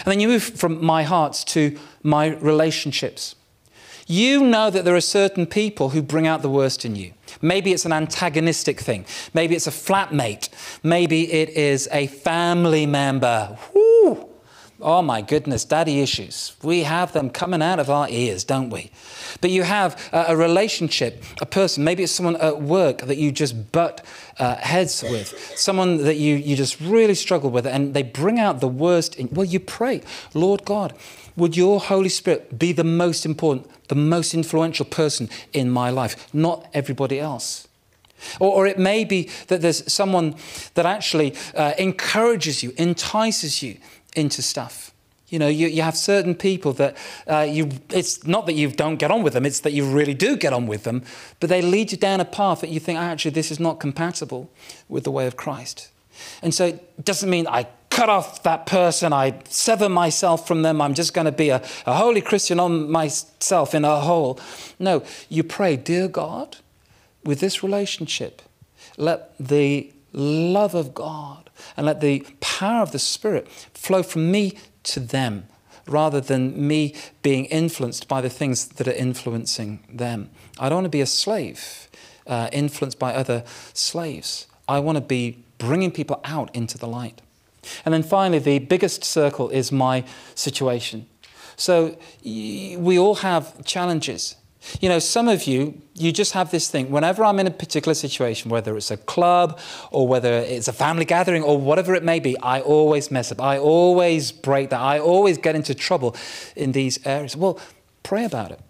And 0.04 0.12
then 0.12 0.20
you 0.20 0.28
move 0.28 0.42
from 0.42 0.84
my 0.84 1.04
hearts 1.04 1.42
to 1.44 1.78
my 2.02 2.26
relationships. 2.26 3.34
You 4.06 4.44
know 4.44 4.70
that 4.70 4.84
there 4.84 4.96
are 4.96 5.00
certain 5.00 5.46
people 5.46 5.90
who 5.90 6.02
bring 6.02 6.26
out 6.26 6.42
the 6.42 6.50
worst 6.50 6.84
in 6.84 6.96
you. 6.96 7.12
Maybe 7.40 7.72
it's 7.72 7.86
an 7.86 7.92
antagonistic 7.92 8.80
thing. 8.80 9.06
Maybe 9.32 9.54
it's 9.54 9.66
a 9.66 9.70
flatmate. 9.70 10.48
Maybe 10.82 11.30
it 11.32 11.50
is 11.50 11.88
a 11.92 12.08
family 12.08 12.84
member. 12.84 13.56
Woo! 13.74 14.27
Oh 14.80 15.02
my 15.02 15.22
goodness, 15.22 15.64
daddy 15.64 16.00
issues. 16.00 16.54
We 16.62 16.84
have 16.84 17.12
them 17.12 17.30
coming 17.30 17.62
out 17.62 17.80
of 17.80 17.90
our 17.90 18.08
ears, 18.08 18.44
don't 18.44 18.70
we? 18.70 18.92
But 19.40 19.50
you 19.50 19.64
have 19.64 20.00
a, 20.12 20.36
relationship, 20.36 21.24
a 21.40 21.46
person, 21.46 21.82
maybe 21.82 22.04
it's 22.04 22.12
someone 22.12 22.36
at 22.36 22.62
work 22.62 22.98
that 22.98 23.16
you 23.16 23.32
just 23.32 23.72
butt 23.72 24.04
uh, 24.38 24.54
heads 24.54 25.02
with, 25.02 25.36
someone 25.56 26.04
that 26.04 26.14
you, 26.14 26.36
you 26.36 26.54
just 26.54 26.80
really 26.80 27.16
struggle 27.16 27.50
with, 27.50 27.66
and 27.66 27.92
they 27.92 28.04
bring 28.04 28.38
out 28.38 28.60
the 28.60 28.68
worst 28.68 29.16
in. 29.16 29.28
Well, 29.32 29.46
you 29.46 29.58
pray, 29.58 30.00
Lord 30.32 30.64
God, 30.64 30.94
would 31.36 31.56
your 31.56 31.80
Holy 31.80 32.08
Spirit 32.08 32.56
be 32.56 32.72
the 32.72 32.84
most 32.84 33.26
important, 33.26 33.68
the 33.88 33.96
most 33.96 34.32
influential 34.32 34.86
person 34.86 35.28
in 35.52 35.70
my 35.70 35.90
life, 35.90 36.32
not 36.32 36.68
everybody 36.72 37.18
else? 37.18 37.66
Or, 38.40 38.52
or, 38.52 38.66
it 38.66 38.78
may 38.78 39.04
be 39.04 39.30
that 39.46 39.60
there's 39.60 39.92
someone 39.92 40.34
that 40.74 40.86
actually 40.86 41.36
uh, 41.54 41.74
encourages 41.78 42.64
you, 42.64 42.72
entices 42.76 43.62
you 43.62 43.76
into 44.18 44.42
stuff. 44.42 44.92
You 45.28 45.38
know, 45.38 45.48
you, 45.48 45.68
you 45.68 45.82
have 45.82 45.96
certain 45.96 46.34
people 46.34 46.72
that 46.74 46.96
uh, 47.30 47.40
you, 47.40 47.68
it's 47.90 48.26
not 48.26 48.46
that 48.46 48.54
you 48.54 48.70
don't 48.70 48.96
get 48.96 49.10
on 49.10 49.22
with 49.22 49.34
them, 49.34 49.44
it's 49.44 49.60
that 49.60 49.72
you 49.72 49.84
really 49.84 50.14
do 50.14 50.36
get 50.36 50.52
on 50.52 50.66
with 50.66 50.84
them, 50.84 51.02
but 51.38 51.50
they 51.50 51.60
lead 51.60 51.92
you 51.92 51.98
down 51.98 52.20
a 52.20 52.24
path 52.24 52.62
that 52.62 52.70
you 52.70 52.80
think, 52.80 52.98
actually, 52.98 53.32
this 53.32 53.50
is 53.50 53.60
not 53.60 53.78
compatible 53.78 54.50
with 54.88 55.04
the 55.04 55.10
way 55.10 55.26
of 55.26 55.36
Christ. 55.36 55.90
And 56.42 56.54
so 56.54 56.66
it 56.66 57.04
doesn't 57.04 57.28
mean 57.28 57.46
I 57.46 57.68
cut 57.90 58.08
off 58.08 58.42
that 58.44 58.64
person, 58.64 59.12
I 59.12 59.40
sever 59.48 59.88
myself 59.88 60.46
from 60.46 60.62
them, 60.62 60.80
I'm 60.80 60.94
just 60.94 61.12
going 61.12 61.26
to 61.26 61.32
be 61.32 61.50
a, 61.50 61.62
a 61.84 61.94
holy 61.94 62.22
Christian 62.22 62.58
on 62.58 62.90
myself 62.90 63.74
in 63.74 63.84
a 63.84 64.00
hole. 64.00 64.40
No, 64.78 65.02
you 65.28 65.42
pray, 65.42 65.76
Dear 65.76 66.08
God, 66.08 66.56
with 67.24 67.40
this 67.40 67.62
relationship, 67.62 68.40
let 68.96 69.36
the 69.38 69.92
love 70.12 70.74
of 70.74 70.94
God 70.94 71.47
and 71.76 71.86
let 71.86 72.00
the 72.00 72.26
power 72.40 72.82
of 72.82 72.92
the 72.92 72.98
Spirit 72.98 73.48
flow 73.74 74.02
from 74.02 74.30
me 74.30 74.58
to 74.84 75.00
them 75.00 75.46
rather 75.86 76.20
than 76.20 76.66
me 76.66 76.94
being 77.22 77.46
influenced 77.46 78.08
by 78.08 78.20
the 78.20 78.28
things 78.28 78.68
that 78.68 78.86
are 78.86 78.92
influencing 78.92 79.80
them. 79.90 80.30
I 80.58 80.68
don't 80.68 80.76
want 80.76 80.84
to 80.86 80.90
be 80.90 81.00
a 81.00 81.06
slave, 81.06 81.88
uh, 82.26 82.48
influenced 82.52 82.98
by 82.98 83.14
other 83.14 83.44
slaves. 83.72 84.46
I 84.68 84.80
want 84.80 84.96
to 84.96 85.02
be 85.02 85.42
bringing 85.56 85.90
people 85.90 86.20
out 86.24 86.54
into 86.54 86.78
the 86.78 86.86
light. 86.86 87.22
And 87.84 87.92
then 87.92 88.02
finally, 88.02 88.38
the 88.38 88.58
biggest 88.58 89.04
circle 89.04 89.48
is 89.50 89.72
my 89.72 90.04
situation. 90.34 91.06
So 91.56 91.98
we 92.22 92.98
all 92.98 93.16
have 93.16 93.64
challenges. 93.64 94.36
You 94.80 94.88
know, 94.88 94.98
some 94.98 95.28
of 95.28 95.44
you, 95.44 95.80
you 95.94 96.12
just 96.12 96.32
have 96.32 96.50
this 96.50 96.68
thing. 96.68 96.90
Whenever 96.90 97.24
I'm 97.24 97.38
in 97.38 97.46
a 97.46 97.50
particular 97.50 97.94
situation, 97.94 98.50
whether 98.50 98.76
it's 98.76 98.90
a 98.90 98.96
club 98.96 99.58
or 99.90 100.08
whether 100.08 100.32
it's 100.32 100.68
a 100.68 100.72
family 100.72 101.04
gathering 101.04 101.42
or 101.42 101.58
whatever 101.58 101.94
it 101.94 102.02
may 102.02 102.20
be, 102.20 102.38
I 102.40 102.60
always 102.60 103.10
mess 103.10 103.30
up. 103.30 103.40
I 103.40 103.58
always 103.58 104.32
break 104.32 104.70
that. 104.70 104.80
I 104.80 104.98
always 104.98 105.38
get 105.38 105.54
into 105.54 105.74
trouble 105.74 106.16
in 106.56 106.72
these 106.72 107.04
areas. 107.06 107.36
Well, 107.36 107.58
pray 108.02 108.24
about 108.24 108.50
it. 108.50 108.60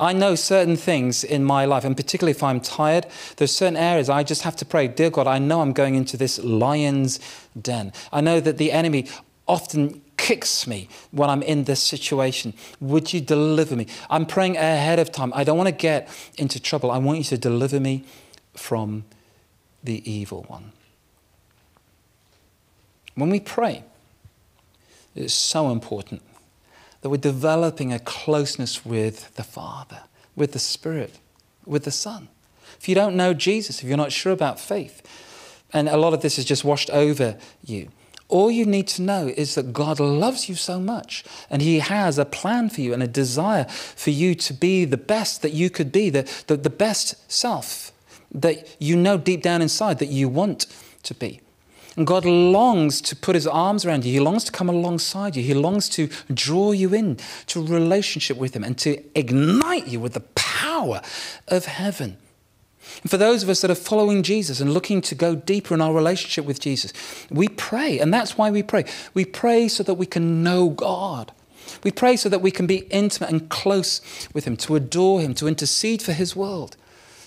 I 0.00 0.12
know 0.12 0.34
certain 0.34 0.76
things 0.76 1.22
in 1.22 1.44
my 1.44 1.64
life, 1.64 1.84
and 1.84 1.96
particularly 1.96 2.32
if 2.32 2.42
I'm 2.42 2.60
tired, 2.60 3.06
there's 3.36 3.54
certain 3.54 3.76
areas 3.76 4.08
I 4.08 4.24
just 4.24 4.42
have 4.42 4.56
to 4.56 4.64
pray, 4.64 4.88
Dear 4.88 5.10
God, 5.10 5.26
I 5.26 5.38
know 5.38 5.60
I'm 5.60 5.72
going 5.72 5.94
into 5.94 6.16
this 6.16 6.38
lion's 6.42 7.20
den. 7.60 7.92
I 8.10 8.20
know 8.20 8.40
that 8.40 8.58
the 8.58 8.72
enemy 8.72 9.06
often 9.46 10.01
kicks 10.16 10.66
me 10.66 10.88
when 11.10 11.28
I'm 11.30 11.42
in 11.42 11.64
this 11.64 11.80
situation. 11.80 12.54
Would 12.80 13.12
you 13.12 13.20
deliver 13.20 13.76
me? 13.76 13.86
I'm 14.08 14.26
praying 14.26 14.56
ahead 14.56 14.98
of 14.98 15.10
time. 15.12 15.32
I 15.34 15.44
don't 15.44 15.56
want 15.56 15.68
to 15.68 15.72
get 15.72 16.08
into 16.38 16.60
trouble. 16.60 16.90
I 16.90 16.98
want 16.98 17.18
you 17.18 17.24
to 17.24 17.38
deliver 17.38 17.80
me 17.80 18.04
from 18.54 19.04
the 19.82 20.08
evil 20.10 20.44
one. 20.48 20.72
When 23.14 23.30
we 23.30 23.40
pray, 23.40 23.84
it's 25.14 25.34
so 25.34 25.70
important 25.70 26.22
that 27.02 27.10
we're 27.10 27.16
developing 27.16 27.92
a 27.92 27.98
closeness 27.98 28.86
with 28.86 29.34
the 29.34 29.42
Father, 29.42 30.02
with 30.36 30.52
the 30.52 30.58
Spirit, 30.58 31.18
with 31.66 31.84
the 31.84 31.90
Son. 31.90 32.28
If 32.78 32.88
you 32.88 32.94
don't 32.94 33.16
know 33.16 33.34
Jesus, 33.34 33.82
if 33.82 33.88
you're 33.88 33.96
not 33.96 34.12
sure 34.12 34.32
about 34.32 34.58
faith, 34.58 35.02
and 35.72 35.88
a 35.88 35.96
lot 35.96 36.14
of 36.14 36.22
this 36.22 36.38
is 36.38 36.44
just 36.44 36.64
washed 36.64 36.90
over 36.90 37.36
you, 37.64 37.88
all 38.32 38.50
you 38.50 38.64
need 38.64 38.88
to 38.88 39.02
know 39.02 39.26
is 39.36 39.54
that 39.54 39.74
God 39.74 40.00
loves 40.00 40.48
you 40.48 40.54
so 40.54 40.80
much 40.80 41.22
and 41.50 41.60
He 41.60 41.80
has 41.80 42.18
a 42.18 42.24
plan 42.24 42.70
for 42.70 42.80
you 42.80 42.94
and 42.94 43.02
a 43.02 43.06
desire 43.06 43.64
for 43.64 44.10
you 44.10 44.34
to 44.36 44.54
be 44.54 44.86
the 44.86 44.96
best 44.96 45.42
that 45.42 45.52
you 45.52 45.68
could 45.68 45.92
be, 45.92 46.08
the, 46.08 46.28
the, 46.46 46.56
the 46.56 46.70
best 46.70 47.30
self 47.30 47.92
that 48.32 48.76
you 48.78 48.96
know 48.96 49.18
deep 49.18 49.42
down 49.42 49.60
inside 49.60 49.98
that 49.98 50.08
you 50.08 50.28
want 50.28 50.66
to 51.02 51.14
be. 51.14 51.40
And 51.94 52.06
God 52.06 52.24
longs 52.24 53.02
to 53.02 53.14
put 53.14 53.34
his 53.34 53.46
arms 53.46 53.84
around 53.84 54.06
you. 54.06 54.12
He 54.12 54.20
longs 54.20 54.44
to 54.44 54.52
come 54.52 54.70
alongside 54.70 55.36
you. 55.36 55.42
He 55.42 55.52
longs 55.52 55.90
to 55.90 56.08
draw 56.32 56.72
you 56.72 56.94
in 56.94 57.18
to 57.48 57.62
relationship 57.62 58.38
with 58.38 58.56
him 58.56 58.64
and 58.64 58.78
to 58.78 59.02
ignite 59.14 59.88
you 59.88 60.00
with 60.00 60.14
the 60.14 60.20
power 60.34 61.02
of 61.48 61.66
heaven. 61.66 62.16
And 63.02 63.10
for 63.10 63.16
those 63.16 63.42
of 63.42 63.48
us 63.48 63.60
that 63.60 63.70
are 63.70 63.76
following 63.76 64.22
Jesus 64.22 64.60
and 64.60 64.72
looking 64.72 65.00
to 65.02 65.14
go 65.14 65.34
deeper 65.34 65.74
in 65.74 65.80
our 65.80 65.92
relationship 65.92 66.44
with 66.44 66.60
Jesus, 66.60 66.92
we 67.30 67.48
pray, 67.48 67.98
and 67.98 68.12
that's 68.12 68.36
why 68.36 68.50
we 68.50 68.62
pray. 68.62 68.84
We 69.14 69.24
pray 69.24 69.68
so 69.68 69.82
that 69.82 69.94
we 69.94 70.06
can 70.06 70.42
know 70.42 70.68
God. 70.70 71.32
We 71.84 71.90
pray 71.90 72.16
so 72.16 72.28
that 72.28 72.42
we 72.42 72.50
can 72.50 72.66
be 72.66 72.78
intimate 72.90 73.30
and 73.30 73.48
close 73.48 74.00
with 74.34 74.44
Him, 74.44 74.56
to 74.58 74.76
adore 74.76 75.20
Him, 75.20 75.34
to 75.34 75.48
intercede 75.48 76.02
for 76.02 76.12
His 76.12 76.36
world, 76.36 76.76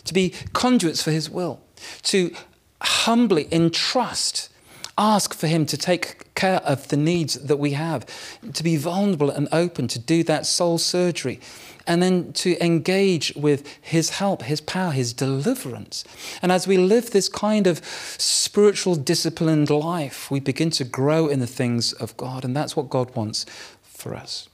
to 0.03 0.13
be 0.13 0.33
conduits 0.53 1.01
for 1.01 1.11
His 1.11 1.29
will, 1.29 1.61
to 2.03 2.33
humbly 2.81 3.47
entrust 3.51 4.49
ask 4.97 5.33
for 5.33 5.47
Him 5.47 5.65
to 5.65 5.77
take 5.77 6.33
care 6.35 6.61
of 6.63 6.87
the 6.87 6.97
needs 6.97 7.35
that 7.35 7.57
we 7.57 7.71
have, 7.71 8.05
to 8.53 8.63
be 8.63 8.77
vulnerable 8.77 9.29
and 9.29 9.47
open, 9.51 9.87
to 9.89 9.99
do 9.99 10.23
that 10.23 10.45
soul 10.45 10.77
surgery, 10.77 11.39
and 11.87 12.01
then 12.01 12.33
to 12.33 12.57
engage 12.63 13.33
with 13.35 13.67
His 13.81 14.11
help, 14.11 14.43
His 14.43 14.61
power, 14.61 14.91
His 14.91 15.13
deliverance. 15.13 16.03
And 16.41 16.51
as 16.51 16.67
we 16.67 16.77
live 16.77 17.11
this 17.11 17.29
kind 17.29 17.67
of 17.67 17.85
spiritual, 17.85 18.95
disciplined 18.95 19.69
life, 19.69 20.31
we 20.31 20.39
begin 20.39 20.69
to 20.71 20.83
grow 20.83 21.27
in 21.27 21.39
the 21.39 21.47
things 21.47 21.93
of 21.93 22.15
God, 22.17 22.45
and 22.45 22.55
that's 22.55 22.75
what 22.75 22.89
God 22.89 23.15
wants 23.15 23.45
for 23.83 24.15
us. 24.15 24.49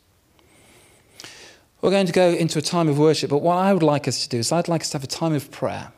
We're 1.81 1.89
going 1.89 2.05
to 2.05 2.13
go 2.13 2.29
into 2.29 2.59
a 2.59 2.61
time 2.61 2.87
of 2.89 2.99
worship, 2.99 3.31
but 3.31 3.41
what 3.41 3.57
I 3.57 3.73
would 3.73 3.81
like 3.81 4.07
us 4.07 4.21
to 4.23 4.29
do 4.29 4.37
is 4.37 4.51
I'd 4.51 4.67
like 4.67 4.81
us 4.81 4.91
to 4.91 4.97
have 4.97 5.03
a 5.03 5.07
time 5.07 5.33
of 5.33 5.49
prayer. 5.49 5.91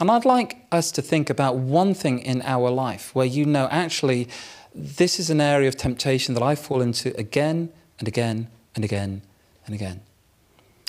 And 0.00 0.10
I'd 0.10 0.24
like 0.24 0.66
us 0.72 0.90
to 0.92 1.02
think 1.02 1.30
about 1.30 1.56
one 1.56 1.94
thing 1.94 2.18
in 2.18 2.42
our 2.42 2.70
life 2.70 3.14
where 3.14 3.26
you 3.26 3.44
know, 3.44 3.68
actually, 3.70 4.28
this 4.74 5.20
is 5.20 5.30
an 5.30 5.40
area 5.40 5.68
of 5.68 5.76
temptation 5.76 6.34
that 6.34 6.42
I 6.42 6.56
fall 6.56 6.80
into 6.80 7.16
again 7.16 7.70
and 7.98 8.08
again 8.08 8.48
and 8.74 8.84
again 8.84 9.22
and 9.66 9.74
again. 9.74 10.00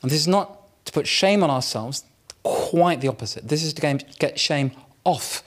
And 0.02 0.12
this 0.12 0.20
is 0.20 0.28
not 0.28 0.60
to 0.86 0.92
put 0.92 1.08
shame 1.08 1.44
on 1.44 1.50
ourselves, 1.50 2.04
quite 2.44 3.02
the 3.02 3.08
opposite. 3.08 3.48
This 3.48 3.64
is 3.64 3.74
to 3.74 4.00
get 4.20 4.40
shame 4.40 4.72
off 5.04 5.44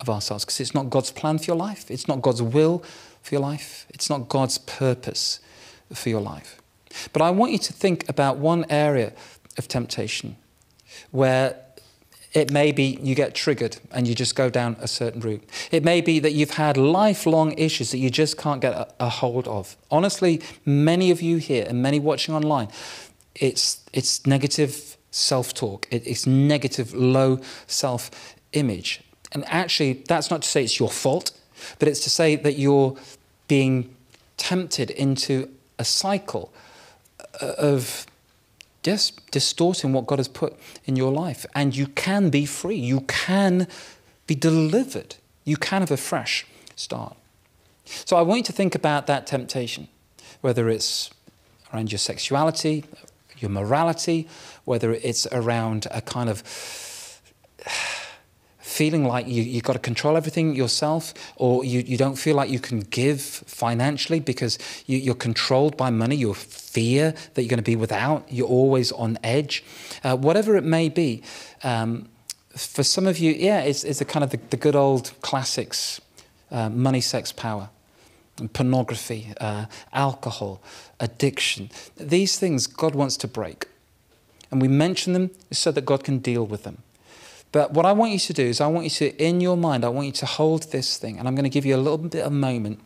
of 0.00 0.08
ourselves 0.08 0.44
because 0.44 0.60
it's 0.60 0.74
not 0.74 0.90
God's 0.90 1.10
plan 1.10 1.38
for 1.38 1.44
your 1.44 1.56
life, 1.56 1.90
it's 1.90 2.08
not 2.08 2.22
God's 2.22 2.42
will 2.42 2.82
for 3.22 3.34
your 3.34 3.42
life, 3.42 3.86
it's 3.90 4.10
not 4.10 4.28
God's 4.28 4.58
purpose 4.58 5.38
for 5.92 6.08
your 6.08 6.20
life. 6.20 6.60
But 7.12 7.22
I 7.22 7.30
want 7.30 7.52
you 7.52 7.58
to 7.58 7.72
think 7.72 8.08
about 8.08 8.38
one 8.38 8.66
area 8.68 9.12
of 9.58 9.68
temptation 9.68 10.36
where 11.10 11.56
it 12.32 12.50
may 12.50 12.72
be 12.72 12.98
you 13.02 13.14
get 13.14 13.34
triggered 13.34 13.76
and 13.90 14.08
you 14.08 14.14
just 14.14 14.34
go 14.34 14.48
down 14.48 14.76
a 14.80 14.88
certain 14.88 15.20
route. 15.20 15.42
It 15.70 15.84
may 15.84 16.00
be 16.00 16.18
that 16.20 16.32
you've 16.32 16.52
had 16.52 16.76
lifelong 16.76 17.52
issues 17.58 17.90
that 17.90 17.98
you 17.98 18.10
just 18.10 18.38
can't 18.38 18.60
get 18.60 18.72
a, 18.72 18.88
a 19.00 19.08
hold 19.08 19.46
of. 19.48 19.76
Honestly, 19.90 20.40
many 20.64 21.10
of 21.10 21.20
you 21.20 21.36
here 21.36 21.66
and 21.68 21.82
many 21.82 22.00
watching 22.00 22.34
online, 22.34 22.68
it's, 23.34 23.84
it's 23.92 24.26
negative 24.26 24.96
self 25.10 25.52
talk, 25.52 25.86
it, 25.90 26.06
it's 26.06 26.26
negative, 26.26 26.94
low 26.94 27.38
self 27.66 28.10
image. 28.52 29.02
And 29.32 29.44
actually, 29.46 30.04
that's 30.08 30.30
not 30.30 30.42
to 30.42 30.48
say 30.48 30.64
it's 30.64 30.78
your 30.78 30.90
fault, 30.90 31.32
but 31.78 31.88
it's 31.88 32.00
to 32.00 32.10
say 32.10 32.36
that 32.36 32.58
you're 32.58 32.96
being 33.46 33.94
tempted 34.36 34.90
into 34.90 35.50
a 35.78 35.84
cycle 35.84 36.52
uh, 37.40 37.54
of 37.58 38.06
just 38.82 39.30
distorting 39.30 39.92
what 39.92 40.06
God 40.06 40.18
has 40.18 40.28
put 40.28 40.58
in 40.84 40.96
your 40.96 41.12
life. 41.12 41.46
And 41.54 41.76
you 41.76 41.86
can 41.86 42.30
be 42.30 42.46
free. 42.46 42.76
You 42.76 43.02
can 43.02 43.68
be 44.26 44.34
delivered. 44.34 45.16
You 45.44 45.56
can 45.56 45.82
have 45.82 45.90
a 45.90 45.96
fresh 45.96 46.46
start. 46.76 47.16
So 47.84 48.16
I 48.16 48.22
want 48.22 48.38
you 48.38 48.44
to 48.44 48.52
think 48.52 48.74
about 48.74 49.06
that 49.06 49.26
temptation, 49.26 49.88
whether 50.40 50.68
it's 50.68 51.10
around 51.72 51.92
your 51.92 51.98
sexuality, 51.98 52.84
your 53.38 53.50
morality, 53.50 54.28
whether 54.64 54.92
it's 54.92 55.26
around 55.32 55.86
a 55.90 56.00
kind 56.00 56.28
of 56.28 56.42
feeling 58.62 59.04
like 59.04 59.26
you, 59.26 59.42
you've 59.42 59.64
got 59.64 59.74
to 59.74 59.78
control 59.78 60.16
everything 60.16 60.54
yourself, 60.54 61.12
or 61.36 61.64
you, 61.64 61.80
you 61.80 61.96
don't 61.96 62.16
feel 62.16 62.36
like 62.36 62.48
you 62.48 62.60
can 62.60 62.80
give 62.80 63.20
financially 63.20 64.20
because 64.20 64.58
you, 64.86 64.96
you're 64.96 65.14
controlled 65.14 65.76
by 65.76 65.90
money, 65.90 66.16
you 66.16 66.32
fear 66.32 67.12
that 67.34 67.42
you're 67.42 67.50
going 67.50 67.58
to 67.58 67.62
be 67.62 67.76
without, 67.76 68.24
you're 68.32 68.48
always 68.48 68.92
on 68.92 69.18
edge, 69.22 69.62
uh, 70.04 70.16
whatever 70.16 70.56
it 70.56 70.64
may 70.64 70.88
be. 70.88 71.22
Um, 71.62 72.08
for 72.56 72.82
some 72.82 73.06
of 73.06 73.18
you, 73.18 73.32
yeah, 73.32 73.60
it's, 73.60 73.84
it's 73.84 74.00
a 74.00 74.04
kind 74.04 74.24
of 74.24 74.30
the, 74.30 74.38
the 74.50 74.56
good 74.56 74.76
old 74.76 75.12
classics 75.20 76.00
uh, 76.50 76.68
money, 76.68 77.00
sex, 77.00 77.32
power, 77.32 77.70
pornography, 78.52 79.32
uh, 79.40 79.66
alcohol, 79.92 80.60
addiction. 81.00 81.70
These 81.96 82.38
things 82.38 82.66
God 82.66 82.94
wants 82.94 83.16
to 83.18 83.28
break. 83.28 83.66
And 84.50 84.60
we 84.60 84.68
mention 84.68 85.14
them 85.14 85.30
so 85.50 85.72
that 85.72 85.86
God 85.86 86.04
can 86.04 86.18
deal 86.18 86.44
with 86.44 86.64
them. 86.64 86.82
But 87.52 87.72
what 87.72 87.84
I 87.84 87.92
want 87.92 88.12
you 88.12 88.18
to 88.18 88.32
do 88.32 88.44
is, 88.44 88.60
I 88.60 88.66
want 88.66 88.84
you 88.84 88.90
to, 88.90 89.22
in 89.22 89.42
your 89.42 89.56
mind, 89.56 89.84
I 89.84 89.90
want 89.90 90.06
you 90.06 90.12
to 90.12 90.26
hold 90.26 90.72
this 90.72 90.96
thing, 90.96 91.18
and 91.18 91.28
I'm 91.28 91.34
going 91.34 91.44
to 91.44 91.50
give 91.50 91.66
you 91.66 91.76
a 91.76 91.78
little 91.78 91.98
bit 91.98 92.24
of 92.24 92.32
moment 92.32 92.80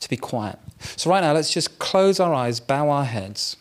to 0.00 0.08
be 0.08 0.16
quiet. 0.16 0.58
So, 0.96 1.10
right 1.10 1.20
now, 1.20 1.32
let's 1.32 1.52
just 1.52 1.78
close 1.78 2.18
our 2.18 2.34
eyes, 2.34 2.58
bow 2.58 2.90
our 2.90 3.04
heads. 3.04 3.56